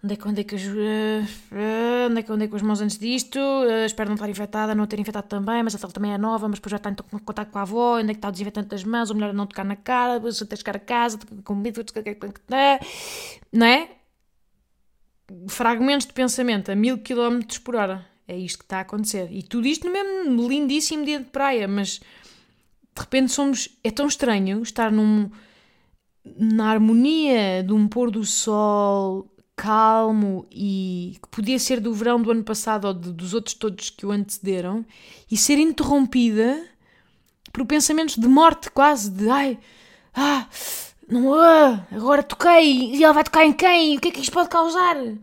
onde 0.04 0.14
é 0.14 0.18
que 0.18 0.28
onde 0.28 0.42
é 0.42 0.44
que 0.44 0.56
as, 0.56 0.64
uh, 0.64 0.70
uh, 0.72 2.08
onde 2.10 2.20
é 2.20 2.24
que 2.24 2.32
onde 2.32 2.46
é 2.46 2.48
que 2.48 2.56
as 2.56 2.62
mãos 2.62 2.82
antes 2.82 2.98
disto? 2.98 3.40
Uh, 3.40 3.86
espero 3.86 4.10
não 4.10 4.16
estar 4.16 4.30
infectada, 4.30 4.76
não 4.76 4.88
ter 4.88 5.00
infectado 5.00 5.28
também, 5.28 5.62
mas 5.64 5.76
a 5.76 5.80
ela 5.82 5.92
também 5.92 6.14
é 6.14 6.18
nova, 6.18 6.48
mas 6.48 6.60
depois 6.60 6.72
já 6.72 6.78
está 6.78 6.90
em 6.90 7.20
contato 7.20 7.52
com 7.52 7.60
a 7.60 7.62
avó, 7.62 8.00
onde 8.00 8.12
é 8.12 8.14
que 8.14 8.18
está 8.20 8.30
o 8.30 8.32
desinfetante 8.32 8.70
das 8.70 8.84
mãos, 8.84 9.10
ou 9.10 9.16
melhor 9.16 9.34
não 9.34 9.46
tocar 9.46 9.66
na 9.66 9.76
cara, 9.76 10.16
depois 10.16 10.42
até 10.42 10.56
chegar 10.56 10.76
a 10.76 10.80
casa, 10.80 11.20
com 11.44 11.56
medo, 11.56 11.84
não 13.52 13.66
é? 13.66 13.90
Fragmentos 15.48 16.08
de 16.08 16.14
pensamento 16.14 16.72
a 16.72 16.76
mil 16.76 16.98
km 17.00 17.40
por 17.64 17.76
hora. 17.76 18.06
É 18.28 18.38
isto 18.38 18.60
que 18.60 18.66
está 18.66 18.78
a 18.78 18.82
acontecer. 18.82 19.28
E 19.32 19.42
tudo 19.42 19.68
isto 19.68 19.88
no 19.88 19.92
mesmo 19.92 20.48
lindíssimo 20.48 21.04
dia 21.04 21.20
de 21.20 21.26
praia, 21.26 21.68
mas 21.68 22.00
de 22.00 23.02
repente 23.02 23.32
somos. 23.32 23.70
É 23.84 23.90
tão 23.90 24.08
estranho 24.08 24.62
estar 24.62 24.92
num, 24.92 25.32
na 26.24 26.72
harmonia 26.72 27.64
de 27.64 27.74
um 27.74 27.88
pôr 27.88 28.12
do 28.12 28.26
sol 28.26 29.30
calmo 29.56 30.48
e 30.50 31.18
que 31.22 31.28
podia 31.30 31.60
ser 31.60 31.82
do 31.82 31.94
verão 31.94 32.22
do 32.22 32.32
ano 32.32 32.44
passado 32.44 32.86
ou 32.86 32.94
de, 32.94 33.12
dos 33.12 33.34
outros 33.34 33.54
todos 33.54 33.90
que 33.90 34.06
o 34.06 34.12
antecederam 34.12 34.86
e 35.30 35.36
ser 35.36 35.58
interrompida 35.58 36.66
por 37.52 37.66
pensamentos 37.66 38.16
de 38.16 38.28
morte 38.28 38.72
quase, 38.72 39.12
de 39.12 39.30
ai, 39.30 39.60
ah, 40.14 40.48
não, 41.10 41.34
ah, 41.34 41.86
agora 41.92 42.24
toquei 42.24 42.96
e 42.96 43.04
ela 43.04 43.14
vai 43.14 43.24
tocar 43.24 43.46
em 43.46 43.52
quem? 43.52 43.98
O 43.98 44.00
que 44.00 44.08
é 44.08 44.12
que 44.12 44.22
isto 44.22 44.32
pode 44.32 44.48
causar? 44.48 44.96
E 44.98 45.18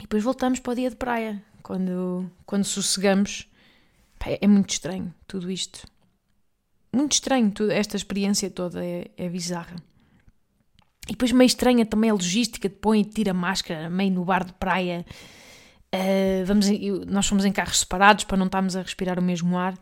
depois 0.00 0.24
voltamos 0.24 0.58
para 0.58 0.72
o 0.72 0.74
dia 0.74 0.90
de 0.90 0.96
praia, 0.96 1.42
quando, 1.62 2.30
quando 2.44 2.64
sossegamos. 2.64 3.48
é 4.20 4.46
muito 4.46 4.70
estranho 4.70 5.14
tudo 5.28 5.50
isto. 5.50 5.86
Muito 6.92 7.12
estranho, 7.12 7.50
tudo, 7.50 7.70
esta 7.70 7.96
experiência 7.96 8.50
toda 8.50 8.84
é, 8.84 9.10
é 9.16 9.28
bizarra. 9.28 9.76
E 11.06 11.12
depois 11.12 11.30
meio 11.30 11.46
estranha 11.46 11.86
também 11.86 12.10
a 12.10 12.14
logística 12.14 12.68
de 12.68 12.74
põe 12.74 13.00
e 13.00 13.04
tira 13.04 13.32
máscara 13.32 13.88
meio 13.88 14.12
no 14.12 14.24
bar 14.24 14.44
de 14.44 14.52
praia. 14.54 15.06
Uh, 15.94 16.44
vamos, 16.44 16.66
nós 17.06 17.26
fomos 17.26 17.44
em 17.44 17.52
carros 17.52 17.80
separados 17.80 18.24
para 18.24 18.36
não 18.36 18.46
estarmos 18.46 18.74
a 18.76 18.82
respirar 18.82 19.18
o 19.18 19.22
mesmo 19.22 19.56
ar. 19.56 19.78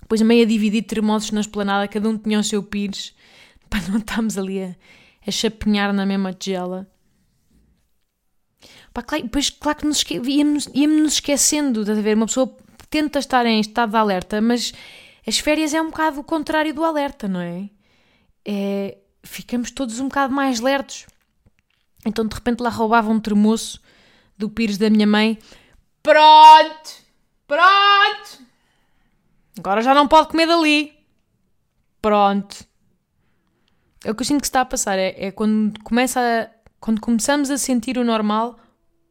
Depois 0.00 0.20
meio 0.22 0.44
a 0.44 0.46
dividir 0.46 0.82
termossos 0.82 1.30
na 1.30 1.40
esplanada, 1.40 1.88
cada 1.88 2.08
um 2.08 2.16
tinha 2.16 2.38
o 2.38 2.44
seu 2.44 2.62
pires, 2.62 3.14
para 3.68 3.86
não 3.88 3.98
estarmos 3.98 4.36
ali 4.36 4.62
a, 4.62 4.76
a 5.26 5.30
chapinhar 5.30 5.92
na 5.92 6.04
mesma 6.04 6.32
tigela. 6.32 6.86
Pá, 8.92 9.02
claro, 9.02 9.24
depois, 9.24 9.50
claro 9.50 9.78
que 9.78 9.86
nos 9.86 10.04
íamos, 10.10 10.68
íamos 10.74 11.02
nos 11.02 11.12
esquecendo, 11.14 11.84
de 11.84 11.94
ver? 12.00 12.16
Uma 12.16 12.26
pessoa 12.26 12.54
tenta 12.90 13.18
estar 13.18 13.46
em 13.46 13.60
estado 13.60 13.90
de 13.90 13.96
alerta, 13.96 14.40
mas 14.40 14.72
as 15.28 15.38
férias 15.38 15.74
é 15.74 15.82
um 15.82 15.90
bocado 15.90 16.20
o 16.20 16.24
contrário 16.24 16.72
do 16.72 16.82
alerta, 16.82 17.28
não 17.28 17.40
é? 17.40 17.68
É 18.46 18.96
ficamos 19.22 19.70
todos 19.70 20.00
um 20.00 20.08
bocado 20.08 20.32
mais 20.32 20.58
lertos. 20.58 21.06
Então 22.06 22.26
de 22.26 22.34
repente 22.34 22.60
lá 22.60 22.70
roubava 22.70 23.10
um 23.10 23.20
termoço 23.20 23.78
do 24.38 24.48
pires 24.48 24.78
da 24.78 24.88
minha 24.88 25.06
mãe. 25.06 25.38
Pronto! 26.02 26.90
Pronto! 27.46 28.42
Agora 29.58 29.82
já 29.82 29.92
não 29.92 30.08
pode 30.08 30.28
comer 30.28 30.46
dali. 30.46 30.94
Pronto. 32.00 32.64
É 34.04 34.10
o 34.10 34.14
que 34.14 34.22
eu 34.22 34.26
sinto 34.26 34.40
que 34.40 34.46
está 34.46 34.62
a 34.62 34.64
passar. 34.64 34.98
É, 34.98 35.26
é 35.26 35.30
quando, 35.30 35.78
começa 35.82 36.20
a, 36.20 36.48
quando 36.80 37.02
começamos 37.02 37.50
a 37.50 37.58
sentir 37.58 37.98
o 37.98 38.04
normal, 38.04 38.58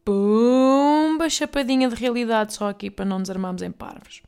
pumba, 0.03 1.29
chapadinha 1.29 1.88
de 1.89 1.95
realidade 1.95 2.53
só 2.53 2.69
aqui 2.69 2.89
para 2.89 3.05
não 3.05 3.19
nos 3.19 3.29
armarmos 3.29 3.62
em 3.62 3.71
parvos. 3.71 4.24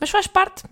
Mas 0.00 0.10
faz 0.10 0.26
parte. 0.26 0.64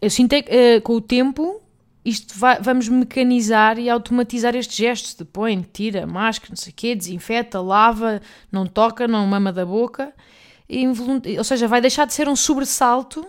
Eu 0.00 0.10
sinto 0.10 0.34
é, 0.34 0.76
uh, 0.76 0.82
com 0.82 0.94
o 0.94 1.00
tempo 1.00 1.62
isto 2.04 2.36
vai, 2.36 2.60
vamos 2.60 2.88
mecanizar 2.88 3.78
e 3.78 3.88
automatizar 3.88 4.56
estes 4.56 4.76
gestos 4.76 5.14
de 5.14 5.24
põe, 5.24 5.60
tira, 5.62 6.06
máscara, 6.06 6.50
não 6.50 6.56
sei 6.56 6.72
o 6.72 6.74
quê, 6.74 6.94
desinfeta, 6.94 7.60
lava, 7.60 8.20
não 8.50 8.66
toca, 8.66 9.06
não 9.06 9.26
mama 9.26 9.52
da 9.52 9.64
boca. 9.64 10.12
ou 11.38 11.44
seja, 11.44 11.68
vai 11.68 11.80
deixar 11.80 12.06
de 12.06 12.14
ser 12.14 12.28
um 12.28 12.34
sobressalto 12.34 13.24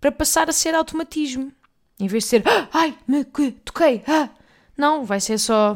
para 0.00 0.12
passar 0.12 0.48
a 0.48 0.52
ser 0.52 0.74
automatismo. 0.74 1.50
Em 1.98 2.06
vez 2.06 2.24
de 2.24 2.30
ser, 2.30 2.42
ah, 2.46 2.68
ai, 2.72 2.94
me 3.08 3.24
toquei, 3.24 4.02
ah. 4.06 4.28
Não, 4.76 5.06
vai 5.06 5.20
ser 5.20 5.38
só 5.38 5.74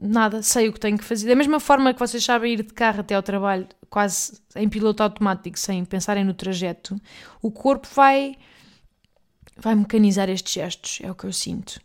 nada, 0.00 0.42
sei 0.42 0.68
o 0.68 0.72
que 0.72 0.80
tenho 0.80 0.98
que 0.98 1.04
fazer. 1.04 1.28
Da 1.28 1.34
mesma 1.34 1.58
forma 1.58 1.92
que 1.92 2.00
vocês 2.00 2.24
sabem 2.24 2.54
ir 2.54 2.62
de 2.62 2.72
carro 2.72 3.00
até 3.00 3.14
ao 3.14 3.22
trabalho, 3.22 3.66
quase 3.90 4.40
em 4.54 4.68
piloto 4.68 5.02
automático, 5.02 5.58
sem 5.58 5.84
pensarem 5.84 6.24
no 6.24 6.34
trajeto, 6.34 7.00
o 7.42 7.50
corpo 7.50 7.88
vai 7.94 8.36
vai 9.60 9.74
mecanizar 9.74 10.28
estes 10.28 10.52
gestos, 10.52 11.00
é 11.02 11.10
o 11.10 11.14
que 11.14 11.24
eu 11.24 11.32
sinto. 11.32 11.80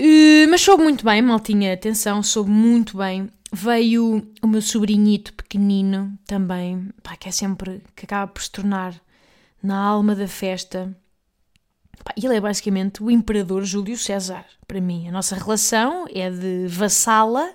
Uh, 0.00 0.48
mas 0.50 0.62
soube 0.62 0.82
muito 0.82 1.04
bem, 1.04 1.22
maltinha, 1.22 1.72
atenção, 1.72 2.22
soube 2.22 2.50
muito 2.50 2.96
bem. 2.96 3.30
Veio 3.52 4.26
o 4.42 4.46
meu 4.46 4.62
sobrinhito 4.62 5.32
pequenino 5.34 6.18
também, 6.26 6.88
pá, 7.02 7.16
que 7.16 7.28
é 7.28 7.32
sempre, 7.32 7.82
que 7.94 8.04
acaba 8.04 8.32
por 8.32 8.42
se 8.42 8.50
tornar 8.50 9.00
na 9.62 9.78
alma 9.78 10.14
da 10.14 10.26
festa. 10.26 10.96
Ele 12.16 12.36
é 12.36 12.40
basicamente 12.40 13.02
o 13.02 13.10
imperador 13.10 13.64
Júlio 13.64 13.96
César, 13.96 14.44
para 14.66 14.80
mim. 14.80 15.08
A 15.08 15.12
nossa 15.12 15.34
relação 15.36 16.06
é 16.12 16.30
de 16.30 16.66
vassala 16.66 17.54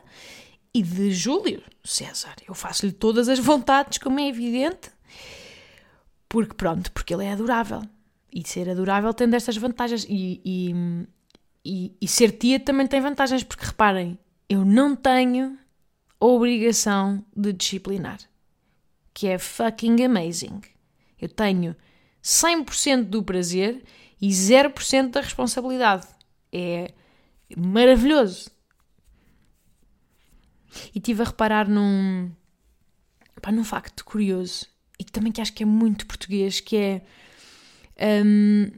e 0.74 0.82
de 0.82 1.12
Júlio 1.12 1.64
César. 1.84 2.36
Eu 2.48 2.54
faço-lhe 2.54 2.92
todas 2.92 3.28
as 3.28 3.40
vontades, 3.40 3.98
como 3.98 4.20
é 4.20 4.28
evidente, 4.28 4.92
porque 6.28 6.54
pronto, 6.54 6.92
porque 6.92 7.14
ele 7.14 7.26
é 7.26 7.32
adorável. 7.32 7.82
E 8.32 8.46
ser 8.48 8.70
adorável 8.70 9.14
tem 9.14 9.30
destas 9.30 9.56
vantagens. 9.56 10.06
E, 10.10 10.42
e, 10.44 10.76
e, 11.64 11.98
e 12.02 12.08
ser 12.08 12.32
tia 12.32 12.60
também 12.60 12.86
tem 12.86 13.00
vantagens, 13.00 13.44
porque 13.44 13.66
reparem, 13.66 14.20
eu 14.50 14.66
não 14.66 14.96
tenho 14.96 15.58
a 16.20 16.26
obrigação 16.26 17.24
de 17.36 17.54
disciplinar. 17.54 18.20
Que 19.14 19.28
é 19.28 19.38
fucking 19.38 20.04
amazing. 20.04 20.60
Eu 21.20 21.30
tenho 21.30 21.76
100% 22.22 23.04
do 23.04 23.24
prazer 23.24 23.82
e 24.26 24.30
0% 24.30 25.12
da 25.12 25.22
responsabilidade. 25.22 26.08
É 26.52 26.92
maravilhoso. 27.56 28.50
E 30.94 30.98
estive 30.98 31.22
a 31.22 31.26
reparar 31.26 31.70
num, 31.70 32.32
pá, 33.40 33.52
num 33.52 33.64
facto 33.64 34.04
curioso 34.04 34.66
e 35.00 35.04
também 35.04 35.32
que 35.32 35.42
acho 35.42 35.54
que 35.54 35.62
é 35.62 35.66
muito 35.66 36.08
português, 36.08 36.60
que 36.60 36.76
é 36.76 38.24
um, 38.26 38.72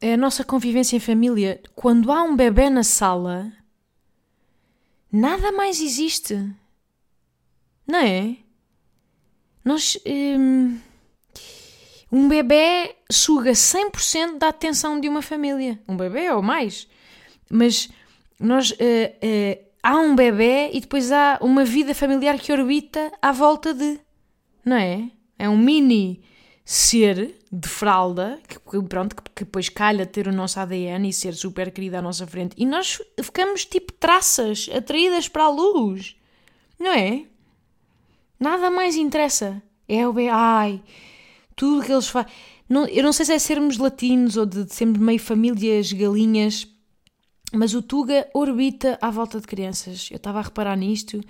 é 0.00 0.14
a 0.14 0.16
nossa 0.16 0.42
convivência 0.42 0.96
em 0.96 1.00
família. 1.00 1.62
Quando 1.76 2.10
há 2.10 2.20
um 2.24 2.34
bebê 2.34 2.68
na 2.68 2.82
sala, 2.82 3.52
nada 5.12 5.52
mais 5.52 5.80
existe. 5.80 6.34
Não 7.86 7.98
é? 7.98 8.38
Nós. 9.64 9.96
Um, 10.04 10.89
um 12.12 12.28
bebê 12.28 12.96
suga 13.10 13.52
100% 13.52 14.38
da 14.38 14.48
atenção 14.48 15.00
de 15.00 15.08
uma 15.08 15.22
família. 15.22 15.80
Um 15.88 15.96
bebê 15.96 16.30
ou 16.30 16.42
mais. 16.42 16.88
Mas 17.50 17.88
nós. 18.38 18.70
Uh, 18.72 18.74
uh, 18.74 19.70
há 19.82 19.96
um 19.96 20.14
bebê 20.14 20.70
e 20.72 20.80
depois 20.80 21.10
há 21.12 21.38
uma 21.40 21.64
vida 21.64 21.94
familiar 21.94 22.38
que 22.38 22.52
orbita 22.52 23.12
à 23.20 23.32
volta 23.32 23.72
de. 23.72 23.98
Não 24.64 24.76
é? 24.76 25.10
É 25.38 25.48
um 25.48 25.56
mini 25.56 26.22
ser 26.64 27.36
de 27.50 27.68
fralda, 27.68 28.38
que, 28.46 28.58
pronto, 28.82 29.16
que 29.34 29.44
depois 29.44 29.68
calha 29.68 30.06
ter 30.06 30.28
o 30.28 30.32
nosso 30.32 30.60
ADN 30.60 31.08
e 31.08 31.12
ser 31.12 31.34
super 31.34 31.72
querida 31.72 31.98
à 31.98 32.02
nossa 32.02 32.26
frente. 32.26 32.54
E 32.56 32.64
nós 32.64 33.02
ficamos 33.20 33.64
tipo 33.64 33.92
traças 33.94 34.68
atraídas 34.72 35.28
para 35.28 35.44
a 35.44 35.48
luz, 35.48 36.16
não 36.78 36.92
é? 36.92 37.24
Nada 38.38 38.70
mais 38.70 38.96
interessa. 38.96 39.60
É 39.88 40.06
o 40.06 40.14
ai, 40.30 40.80
tudo 41.60 41.84
que 41.84 41.92
eles 41.92 42.08
fazem. 42.08 42.32
Eu 42.90 43.02
não 43.02 43.12
sei 43.12 43.26
se 43.26 43.34
é 43.34 43.38
sermos 43.38 43.76
latinos 43.76 44.38
ou 44.38 44.46
de, 44.46 44.72
sermos 44.72 44.98
meio 44.98 45.18
famílias 45.18 45.92
galinhas, 45.92 46.66
mas 47.52 47.74
o 47.74 47.82
Tuga 47.82 48.26
orbita 48.32 48.96
à 49.02 49.10
volta 49.10 49.38
de 49.38 49.46
crianças. 49.46 50.08
Eu 50.10 50.16
estava 50.16 50.38
a 50.38 50.42
reparar 50.42 50.74
nisto 50.74 51.20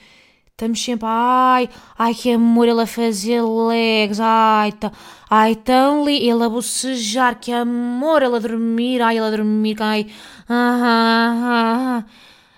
Estamos 0.60 0.84
sempre, 0.84 1.06
ai, 1.08 1.70
ai 1.98 2.12
que 2.14 2.32
amor 2.32 2.68
ele 2.68 2.82
a 2.82 2.86
fazer 2.86 3.40
legs, 3.42 4.20
ai, 4.20 4.72
tá, 4.72 4.92
ai 5.30 5.56
tão 5.56 6.04
li, 6.04 6.28
ele 6.28 6.44
a 6.44 6.50
bocejar, 6.50 7.40
que 7.40 7.50
amor 7.50 8.22
ele 8.22 8.36
a 8.36 8.38
dormir, 8.38 9.00
ai 9.00 9.16
ele 9.16 9.26
a 9.26 9.30
dormir, 9.30 9.76
ai, 9.80 10.06
ah, 10.46 10.80
ah, 10.84 12.04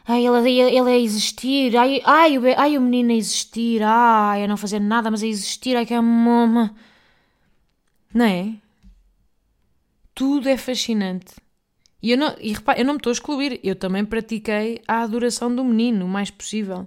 ah, 0.05 0.13
ai 0.13 0.27
ele, 0.27 0.51
ele, 0.51 0.77
ele 0.79 0.91
a 0.91 0.99
existir, 0.99 1.77
ai, 1.77 2.03
ai, 2.05 2.37
ai 2.57 2.77
o 2.77 2.81
menino 2.81 3.13
a 3.13 3.15
existir, 3.15 3.85
ai 3.85 4.43
a 4.43 4.49
não 4.49 4.57
fazer 4.57 4.81
nada, 4.81 5.09
mas 5.09 5.23
a 5.23 5.27
existir, 5.29 5.77
ai 5.77 5.87
que 5.87 5.95
amor, 5.95 6.73
não 8.13 8.25
é? 8.25 8.55
Tudo 10.15 10.49
é 10.49 10.57
fascinante. 10.57 11.35
E 12.03 12.11
eu 12.11 12.19
não, 12.19 12.35
e 12.41 12.53
repara, 12.53 12.81
eu 12.81 12.85
não 12.85 12.95
me 12.95 12.99
estou 12.99 13.11
a 13.11 13.15
excluir, 13.15 13.61
eu 13.63 13.77
também 13.77 14.05
pratiquei 14.05 14.83
a 14.89 15.03
adoração 15.03 15.55
do 15.55 15.65
menino 15.65 16.05
o 16.05 16.09
mais 16.09 16.31
possível. 16.31 16.87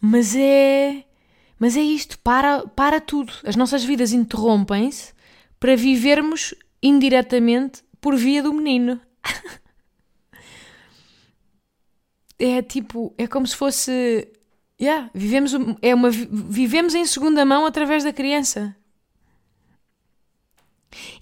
Mas 0.00 0.34
é. 0.34 1.04
Mas 1.58 1.76
é 1.76 1.80
isto, 1.80 2.18
para, 2.18 2.66
para 2.66 3.00
tudo. 3.00 3.32
As 3.44 3.54
nossas 3.54 3.84
vidas 3.84 4.12
interrompem-se 4.12 5.14
para 5.60 5.76
vivermos 5.76 6.52
indiretamente 6.82 7.84
por 8.00 8.16
via 8.16 8.42
do 8.42 8.52
menino. 8.52 9.00
é 12.36 12.60
tipo, 12.62 13.14
é 13.16 13.28
como 13.28 13.46
se 13.46 13.54
fosse. 13.54 14.28
Yeah, 14.80 15.08
vivemos, 15.14 15.52
é 15.80 15.94
uma, 15.94 16.10
vivemos 16.10 16.96
em 16.96 17.06
segunda 17.06 17.44
mão 17.44 17.64
através 17.64 18.02
da 18.02 18.12
criança. 18.12 18.76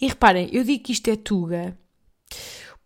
E 0.01 0.07
reparem, 0.09 0.49
eu 0.53 0.65
digo 0.65 0.83
que 0.83 0.93
isto 0.93 1.09
é 1.09 1.17
Tuga 1.17 1.77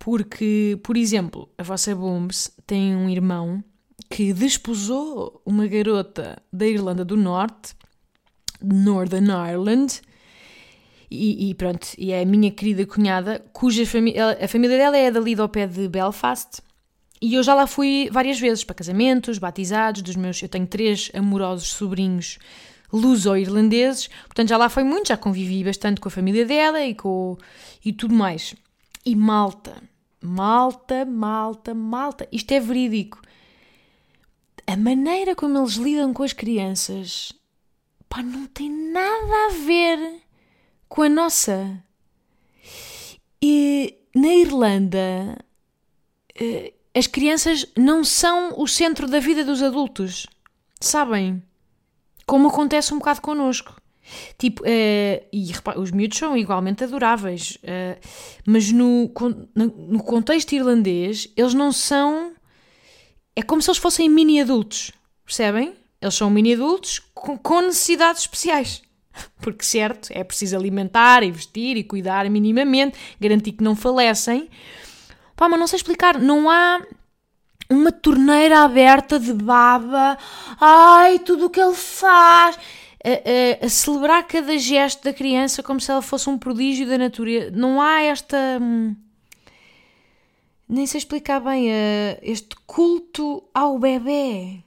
porque, 0.05 0.79
por 0.83 0.97
exemplo, 0.97 1.49
a 1.57 1.63
vossa 1.63 1.95
Booms 1.95 2.51
tem 2.67 2.95
um 2.95 3.09
irmão 3.09 3.63
que 4.09 4.33
desposou 4.33 5.41
uma 5.45 5.65
garota 5.65 6.41
da 6.53 6.67
Irlanda 6.67 7.03
do 7.03 7.17
Norte, 7.17 7.73
Northern 8.61 9.31
Ireland, 9.31 10.01
e, 11.09 11.49
e, 11.49 11.55
pronto, 11.55 11.87
e 11.97 12.11
é 12.11 12.21
a 12.21 12.25
minha 12.25 12.51
querida 12.51 12.85
cunhada, 12.85 13.43
cuja 13.53 13.85
família, 13.85 14.37
a 14.43 14.47
família 14.47 14.77
dela 14.77 14.97
é 14.97 15.09
dali 15.09 15.33
do 15.33 15.49
pé 15.49 15.65
de 15.65 15.87
Belfast, 15.87 16.61
e 17.21 17.33
eu 17.33 17.41
já 17.41 17.55
lá 17.55 17.65
fui 17.65 18.09
várias 18.11 18.39
vezes 18.39 18.63
para 18.63 18.75
casamentos, 18.75 19.39
batizados 19.39 20.03
dos 20.03 20.15
meus. 20.15 20.39
Eu 20.43 20.49
tenho 20.49 20.67
três 20.67 21.09
amorosos 21.13 21.69
sobrinhos 21.69 22.37
luso-irlandeses, 22.95 24.07
portanto 24.25 24.49
já 24.49 24.57
lá 24.57 24.69
foi 24.69 24.83
muito, 24.83 25.09
já 25.09 25.17
convivi 25.17 25.63
bastante 25.63 25.99
com 26.01 26.07
a 26.07 26.11
família 26.11 26.45
dela 26.45 26.83
e 26.83 26.95
com 26.95 27.37
e 27.83 27.93
tudo 27.93 28.13
mais. 28.13 28.55
E 29.05 29.15
malta, 29.15 29.81
malta, 30.21 31.05
malta, 31.05 31.73
malta, 31.73 32.27
isto 32.31 32.51
é 32.51 32.59
verídico. 32.59 33.21
A 34.67 34.75
maneira 34.75 35.35
como 35.35 35.59
eles 35.59 35.73
lidam 35.73 36.13
com 36.13 36.23
as 36.23 36.33
crianças, 36.33 37.31
pá, 38.09 38.23
não 38.23 38.47
tem 38.47 38.69
nada 38.69 39.47
a 39.47 39.49
ver 39.65 40.21
com 40.89 41.03
a 41.03 41.09
nossa. 41.09 41.83
E 43.41 43.95
na 44.15 44.33
Irlanda, 44.33 45.37
eh, 46.39 46.73
as 46.95 47.05
crianças 47.05 47.65
não 47.77 48.03
são 48.03 48.59
o 48.59 48.67
centro 48.67 49.07
da 49.07 49.19
vida 49.19 49.43
dos 49.43 49.61
adultos, 49.61 50.25
sabem? 50.79 51.43
Como 52.25 52.47
acontece 52.49 52.93
um 52.93 52.97
bocado 52.97 53.21
connosco. 53.21 53.75
Tipo, 54.37 54.61
uh, 54.63 55.25
e 55.31 55.51
repara, 55.51 55.79
os 55.79 55.91
miúdos 55.91 56.17
são 56.17 56.37
igualmente 56.37 56.83
adoráveis, 56.83 57.57
uh, 57.63 57.99
mas 58.45 58.71
no, 58.71 59.11
no 59.55 60.03
contexto 60.03 60.53
irlandês, 60.53 61.27
eles 61.35 61.53
não 61.53 61.71
são. 61.71 62.33
É 63.35 63.41
como 63.41 63.61
se 63.61 63.69
eles 63.69 63.79
fossem 63.79 64.07
mini 64.07 64.39
adultos, 64.39 64.91
percebem? 65.25 65.73
Eles 65.99 66.13
são 66.13 66.29
mini 66.29 66.53
adultos 66.53 66.99
com, 67.13 67.37
com 67.37 67.61
necessidades 67.61 68.21
especiais. 68.21 68.83
Porque, 69.41 69.65
certo, 69.65 70.09
é 70.11 70.23
preciso 70.23 70.55
alimentar 70.55 71.23
e 71.23 71.31
vestir 71.31 71.75
e 71.75 71.83
cuidar 71.83 72.29
minimamente, 72.29 72.97
garantir 73.19 73.53
que 73.53 73.63
não 73.63 73.75
falecem. 73.75 74.49
Pá, 75.35 75.49
mas 75.49 75.59
não 75.59 75.67
sei 75.67 75.77
explicar, 75.77 76.19
não 76.19 76.49
há 76.49 76.81
uma 77.69 77.91
torneira 77.91 78.59
aberta 78.59 79.19
de 79.19 79.33
baba. 79.33 80.17
Ai, 80.59 81.19
tudo 81.19 81.45
o 81.45 81.49
que 81.49 81.59
ele 81.59 81.75
faz. 81.75 82.57
A, 83.03 83.63
a, 83.63 83.65
a, 83.65 83.69
celebrar 83.69 84.25
cada 84.25 84.57
gesto 84.57 85.03
da 85.03 85.13
criança 85.13 85.61
como 85.61 85.79
se 85.79 85.91
ela 85.91 86.01
fosse 86.01 86.29
um 86.29 86.37
prodígio 86.37 86.87
da 86.87 86.97
natureza. 86.97 87.51
Não 87.51 87.81
há 87.81 88.01
esta. 88.01 88.37
Hum, 88.61 88.95
nem 90.67 90.87
sei 90.87 90.97
explicar 90.99 91.39
bem. 91.39 91.67
Este 92.21 92.55
culto 92.65 93.43
ao 93.53 93.77
bebê. 93.77 94.63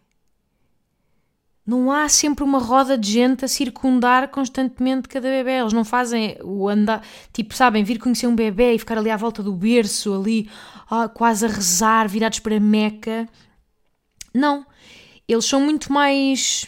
Não 1.68 1.92
há 1.92 2.08
sempre 2.08 2.42
uma 2.42 2.58
roda 2.58 2.96
de 2.96 3.12
gente 3.12 3.44
a 3.44 3.48
circundar 3.48 4.28
constantemente 4.28 5.06
cada 5.06 5.28
bebê. 5.28 5.58
Eles 5.58 5.74
não 5.74 5.84
fazem 5.84 6.38
o 6.42 6.66
andar, 6.66 7.04
tipo, 7.30 7.54
sabem, 7.54 7.84
vir 7.84 7.98
conhecer 7.98 8.26
um 8.26 8.34
bebê 8.34 8.72
e 8.72 8.78
ficar 8.78 8.96
ali 8.96 9.11
à 9.11 9.18
volta 9.18 9.42
do 9.42 9.52
berço, 9.52 10.14
ali 10.14 10.48
ah, 10.90 11.09
quase 11.09 11.46
a 11.46 11.48
rezar, 11.48 12.09
virados 12.09 12.40
para 12.40 12.59
Meca. 12.59 13.29
Não. 14.35 14.66
Eles 15.27 15.44
são 15.44 15.61
muito 15.61 15.92
mais. 15.92 16.66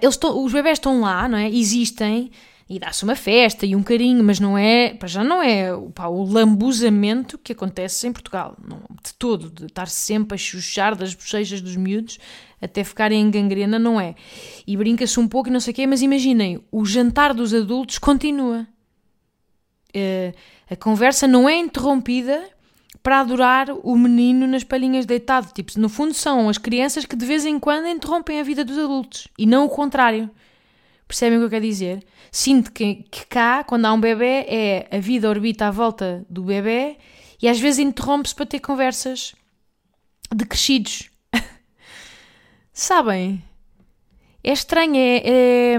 Eles 0.00 0.18
os 0.22 0.52
bebés 0.52 0.78
estão 0.78 1.00
lá, 1.00 1.28
não 1.28 1.38
é? 1.38 1.48
Existem 1.48 2.30
e 2.68 2.80
dá-se 2.80 3.04
uma 3.04 3.14
festa 3.14 3.64
e 3.64 3.76
um 3.76 3.82
carinho, 3.82 4.24
mas 4.24 4.40
não 4.40 4.58
é, 4.58 4.92
para 4.92 5.06
já 5.06 5.22
não 5.22 5.40
é 5.40 5.68
pá, 5.94 6.08
o 6.08 6.24
lambuzamento 6.24 7.38
que 7.38 7.52
acontece 7.52 8.08
em 8.08 8.12
Portugal, 8.12 8.56
não, 8.66 8.78
de 9.04 9.14
todo, 9.14 9.50
de 9.50 9.66
estar 9.66 9.86
sempre 9.86 10.34
a 10.34 10.38
chuchar 10.38 10.96
das 10.96 11.14
bochechas 11.14 11.60
dos 11.60 11.76
miúdos 11.76 12.18
até 12.60 12.82
ficarem 12.82 13.20
em 13.22 13.30
gangrena, 13.30 13.78
não 13.78 14.00
é. 14.00 14.16
E 14.66 14.76
brinca-se 14.76 15.20
um 15.20 15.28
pouco 15.28 15.48
e 15.48 15.52
não 15.52 15.60
sei 15.60 15.72
o 15.72 15.74
quê, 15.76 15.86
mas 15.86 16.02
imaginem, 16.02 16.60
o 16.72 16.84
jantar 16.84 17.32
dos 17.32 17.54
adultos 17.54 17.98
continua. 17.98 18.66
Uh, 19.94 20.34
a 20.68 20.74
conversa 20.74 21.28
não 21.28 21.48
é 21.48 21.56
interrompida 21.56 22.42
para 23.06 23.20
adorar 23.20 23.68
o 23.84 23.96
menino 23.96 24.48
nas 24.48 24.64
palhinhas 24.64 25.06
deitado. 25.06 25.52
Tipo, 25.52 25.78
no 25.78 25.88
fundo 25.88 26.12
são 26.12 26.48
as 26.48 26.58
crianças 26.58 27.06
que 27.06 27.14
de 27.14 27.24
vez 27.24 27.46
em 27.46 27.56
quando 27.56 27.86
interrompem 27.86 28.40
a 28.40 28.42
vida 28.42 28.64
dos 28.64 28.76
adultos 28.76 29.28
e 29.38 29.46
não 29.46 29.64
o 29.64 29.68
contrário. 29.68 30.28
Percebem 31.06 31.38
o 31.38 31.42
que 31.42 31.44
eu 31.44 31.50
quero 31.50 31.64
dizer? 31.64 32.04
Sinto 32.32 32.72
que, 32.72 33.04
que 33.08 33.24
cá, 33.26 33.62
quando 33.62 33.84
há 33.84 33.92
um 33.92 34.00
bebê, 34.00 34.44
é 34.48 34.88
a 34.90 34.98
vida 34.98 35.28
orbita 35.28 35.68
à 35.68 35.70
volta 35.70 36.26
do 36.28 36.42
bebê 36.42 36.98
e 37.40 37.46
às 37.46 37.60
vezes 37.60 37.78
interrompe-se 37.78 38.34
para 38.34 38.44
ter 38.44 38.58
conversas 38.58 39.36
de 40.34 40.44
crescidos. 40.44 41.08
Sabem? 42.72 43.40
É 44.42 44.50
estranho, 44.50 44.96
é, 44.96 45.22
é, 45.24 45.76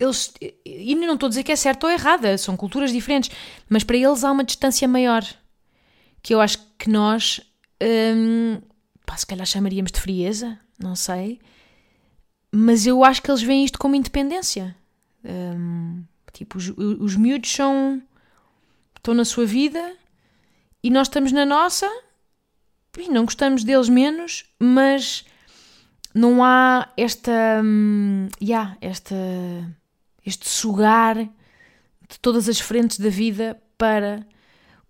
eles, 0.00 0.32
e 0.64 0.94
não 0.94 1.12
estou 1.12 1.26
a 1.26 1.28
dizer 1.28 1.42
que 1.42 1.52
é 1.52 1.56
certo 1.56 1.84
ou 1.84 1.90
errada, 1.90 2.38
são 2.38 2.56
culturas 2.56 2.90
diferentes, 2.90 3.30
mas 3.68 3.84
para 3.84 3.98
eles 3.98 4.24
há 4.24 4.32
uma 4.32 4.42
distância 4.42 4.88
maior 4.88 5.22
que 6.22 6.34
eu 6.34 6.40
acho 6.40 6.58
que 6.78 6.88
nós, 6.88 7.40
hum, 7.82 8.60
pá, 9.04 9.16
se 9.16 9.26
calhar 9.26 9.46
chamaríamos 9.46 9.92
de 9.92 10.00
frieza, 10.00 10.58
não 10.78 10.94
sei, 10.94 11.40
mas 12.50 12.86
eu 12.86 13.02
acho 13.02 13.22
que 13.22 13.30
eles 13.30 13.42
veem 13.42 13.64
isto 13.64 13.78
como 13.78 13.96
independência. 13.96 14.76
Um, 15.24 16.04
tipo, 16.32 16.58
os, 16.58 16.68
os 16.68 17.16
miúdos 17.16 17.50
são. 17.50 18.02
estão 18.96 19.14
na 19.14 19.24
sua 19.24 19.46
vida 19.46 19.96
e 20.82 20.90
nós 20.90 21.08
estamos 21.08 21.32
na 21.32 21.46
nossa 21.46 21.88
e 22.98 23.08
não 23.08 23.24
gostamos 23.24 23.64
deles 23.64 23.88
menos, 23.88 24.44
mas 24.60 25.24
não 26.14 26.44
há 26.44 26.88
esta. 26.96 27.32
Um, 27.64 28.28
yeah, 28.40 28.76
esta 28.80 29.14
este 30.24 30.48
sugar 30.48 31.16
de 31.16 32.18
todas 32.20 32.48
as 32.48 32.60
frentes 32.60 32.98
da 32.98 33.08
vida 33.08 33.60
para 33.76 34.26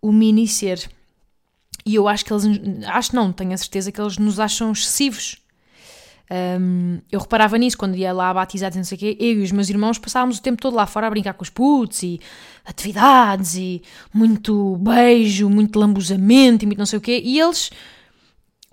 o 0.01 0.13
mini 0.13 0.47
ser. 0.47 0.91
E 1.85 1.95
eu 1.95 2.09
acho 2.09 2.25
que 2.25 2.33
eles. 2.33 2.45
Acho 2.87 3.15
não, 3.15 3.33
tenho 3.33 3.53
a 3.53 3.57
certeza 3.57 3.91
que 3.91 4.01
eles 4.01 4.19
nos 4.19 4.39
acham 4.39 4.73
excessivos 4.73 5.43
um, 6.33 6.99
eu 7.11 7.21
reparava 7.21 7.59
nisso 7.59 7.77
quando 7.77 7.95
ia 7.95 8.11
lá 8.11 8.31
a 8.31 8.35
batizados 8.35 8.77
e 8.77 8.79
não 8.79 8.85
sei 8.85 8.97
o 8.97 8.99
quê. 8.99 9.17
Eu 9.21 9.41
e 9.41 9.43
os 9.43 9.53
meus 9.53 9.69
irmãos 9.69 9.99
passávamos 9.99 10.39
o 10.39 10.43
tempo 10.43 10.63
todo 10.63 10.75
lá 10.75 10.87
fora 10.87 11.07
a 11.07 11.11
brincar 11.11 11.35
com 11.35 11.43
os 11.43 11.51
putos 11.51 12.03
e 12.03 12.21
atividades 12.65 13.55
e 13.55 13.83
muito 14.15 14.77
beijo, 14.79 15.51
muito 15.51 15.79
lambuzamento 15.79 16.65
e 16.65 16.67
muito 16.67 16.79
não 16.79 16.87
sei 16.87 16.99
o 16.99 17.03
quê. 17.03 17.21
E 17.23 17.39
eles, 17.39 17.71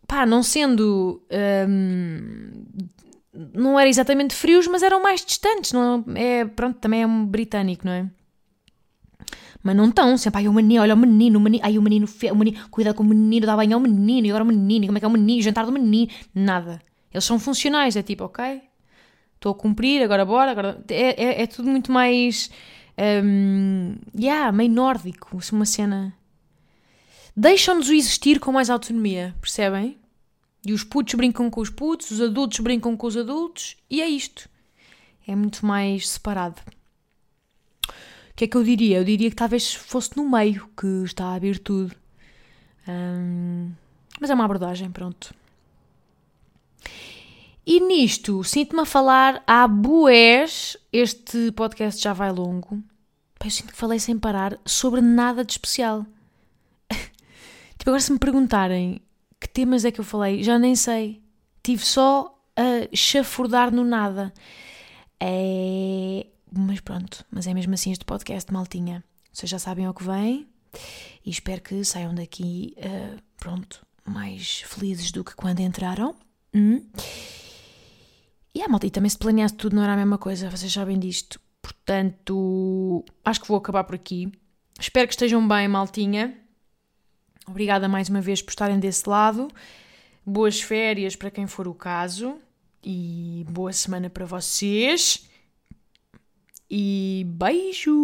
pá, 0.08 0.26
não 0.26 0.42
sendo. 0.42 1.22
Um, 1.68 2.64
não 3.54 3.80
eram 3.80 3.90
exatamente 3.90 4.34
frios, 4.34 4.66
mas 4.68 4.82
eram 4.82 5.04
mais 5.04 5.26
distantes. 5.26 5.74
Não 5.74 6.06
é, 6.16 6.46
pronto, 6.46 6.80
também 6.80 7.04
é 7.04 7.08
um 7.08 7.26
britânico, 7.26 7.86
não 7.86 7.92
é? 7.92 8.06
Mas 9.70 9.78
não 9.78 9.88
estão, 9.88 10.18
sempre, 10.18 10.40
ai 10.40 10.48
o 10.48 10.52
menino, 10.52 10.82
olha 10.82 10.96
o 10.96 10.98
menino, 10.98 11.38
o 11.38 11.42
menino, 11.44 11.64
ai 11.64 11.78
o 11.78 11.82
menino, 11.84 12.08
o 12.08 12.36
menino, 12.36 12.70
cuidado 12.72 12.96
com 12.96 13.04
o 13.04 13.06
menino, 13.06 13.46
dá 13.46 13.56
banho 13.56 13.76
ao 13.76 13.80
menino, 13.80 14.26
e 14.26 14.32
agora 14.32 14.44
o 14.44 14.48
menino, 14.48 14.88
como 14.88 14.98
é 14.98 15.00
que 15.00 15.06
é 15.06 15.08
o 15.08 15.12
menino, 15.12 15.44
jantar 15.44 15.64
do 15.64 15.72
menino, 15.72 16.12
nada. 16.34 16.82
Eles 17.14 17.24
são 17.24 17.38
funcionais, 17.38 17.96
é 17.96 18.02
tipo, 18.02 18.24
ok, 18.24 18.64
estou 19.36 19.52
a 19.52 19.56
cumprir, 19.56 20.02
agora 20.02 20.26
bora, 20.26 20.50
agora. 20.50 20.84
É, 20.90 21.24
é, 21.24 21.44
é 21.44 21.46
tudo 21.46 21.70
muito 21.70 21.92
mais. 21.92 22.50
Um, 23.24 23.96
yeah, 24.20 24.52
meio 24.52 24.72
nórdico, 24.72 25.38
é 25.38 25.56
uma 25.56 25.68
cena. 25.68 26.16
Deixam-nos 27.38 27.92
existir 27.92 28.40
com 28.40 28.52
mais 28.52 28.72
autonomia, 28.72 29.36
percebem? 29.40 30.00
E 30.66 30.74
os 30.74 30.84
putos 30.84 31.14
brincam 31.14 31.48
com 31.52 31.62
os 31.62 31.70
putos, 31.70 32.10
os 32.10 32.22
adultos 32.22 32.60
brincam 32.60 32.98
com 32.98 33.06
os 33.06 33.16
adultos, 33.16 33.78
e 33.88 34.02
é 34.02 34.10
isto. 34.10 34.50
É 35.28 35.36
muito 35.36 35.64
mais 35.64 36.10
separado. 36.10 36.60
Que 38.40 38.46
é 38.46 38.48
que 38.48 38.56
eu 38.56 38.64
diria? 38.64 39.00
Eu 39.00 39.04
diria 39.04 39.30
que 39.30 39.36
talvez 39.36 39.74
fosse 39.74 40.16
no 40.16 40.24
meio 40.24 40.70
que 40.78 40.88
está 41.04 41.34
a 41.34 41.40
virtude. 41.40 41.94
Um, 42.88 43.74
mas 44.18 44.30
é 44.30 44.34
uma 44.34 44.46
abordagem, 44.46 44.90
pronto. 44.90 45.36
E 47.66 47.82
nisto, 47.82 48.42
sinto-me 48.46 48.84
a 48.84 48.86
falar 48.86 49.44
há 49.46 49.68
bués, 49.68 50.78
este 50.90 51.52
podcast 51.52 52.02
já 52.02 52.14
vai 52.14 52.32
longo. 52.32 52.82
Eu 53.44 53.52
sinto 53.52 53.74
que 53.74 53.78
falei 53.78 54.00
sem 54.00 54.18
parar 54.18 54.58
sobre 54.66 55.02
nada 55.02 55.44
de 55.44 55.52
especial. 55.52 56.06
tipo, 57.78 57.90
agora 57.90 58.00
se 58.00 58.14
me 58.14 58.20
perguntarem 58.20 59.02
que 59.38 59.50
temas 59.50 59.84
é 59.84 59.92
que 59.92 60.00
eu 60.00 60.06
falei, 60.06 60.44
já 60.44 60.58
nem 60.58 60.78
sei. 60.78 61.22
Tive 61.62 61.86
só 61.86 62.42
a 62.56 62.88
chafurdar 62.96 63.70
no 63.70 63.84
nada. 63.84 64.34
É... 65.20 66.26
Mas 66.52 66.80
pronto, 66.80 67.24
mas 67.30 67.48
é 67.48 67.54
mesmo 67.54 67.74
assim 67.74 67.92
este 67.92 68.06
podcast, 68.06 68.52
maltinha. 68.52 69.04
Vocês 69.32 69.50
já 69.50 69.60
sabem 69.60 69.86
ao 69.86 69.94
que 69.94 70.04
vem 70.04 70.48
e 71.26 71.30
espero 71.30 71.62
que 71.62 71.84
saiam 71.84 72.14
daqui, 72.14 72.76
uh, 72.78 73.22
pronto, 73.38 73.86
mais 74.06 74.62
felizes 74.62 75.12
do 75.12 75.24
que 75.24 75.36
quando 75.36 75.60
entraram. 75.60 76.16
Hum? 76.54 76.84
E, 78.54 78.62
a 78.62 78.68
malta, 78.68 78.88
e 78.88 78.92
também 78.92 79.10
se 79.10 79.18
planeasse 79.18 79.56
tudo 79.56 79.76
não 79.76 79.84
era 79.84 79.94
a 79.94 79.98
mesma 79.98 80.18
coisa, 80.18 80.50
vocês 80.50 80.72
sabem 80.72 80.98
disto. 80.98 81.40
Portanto, 81.62 83.06
acho 83.24 83.42
que 83.42 83.48
vou 83.48 83.58
acabar 83.58 83.84
por 83.84 83.96
aqui. 83.96 84.32
Espero 84.80 85.08
que 85.08 85.14
estejam 85.14 85.48
bem, 85.48 85.68
maltinha. 85.68 86.36
Obrigada 87.48 87.88
mais 87.88 88.10
uma 88.10 88.22
vez 88.22 88.42
por 88.42 88.50
estarem 88.50 88.80
desse 88.80 89.08
lado. 89.08 89.50
Boas 90.26 90.62
férias 90.62 91.16
para 91.16 91.30
quem 91.30 91.48
for 91.48 91.68
o 91.68 91.74
caso. 91.74 92.40
E 92.84 93.46
boa 93.50 93.74
semana 93.74 94.10
para 94.10 94.26
vocês. 94.26 95.29
E 96.72 97.24
beijo! 97.26 97.98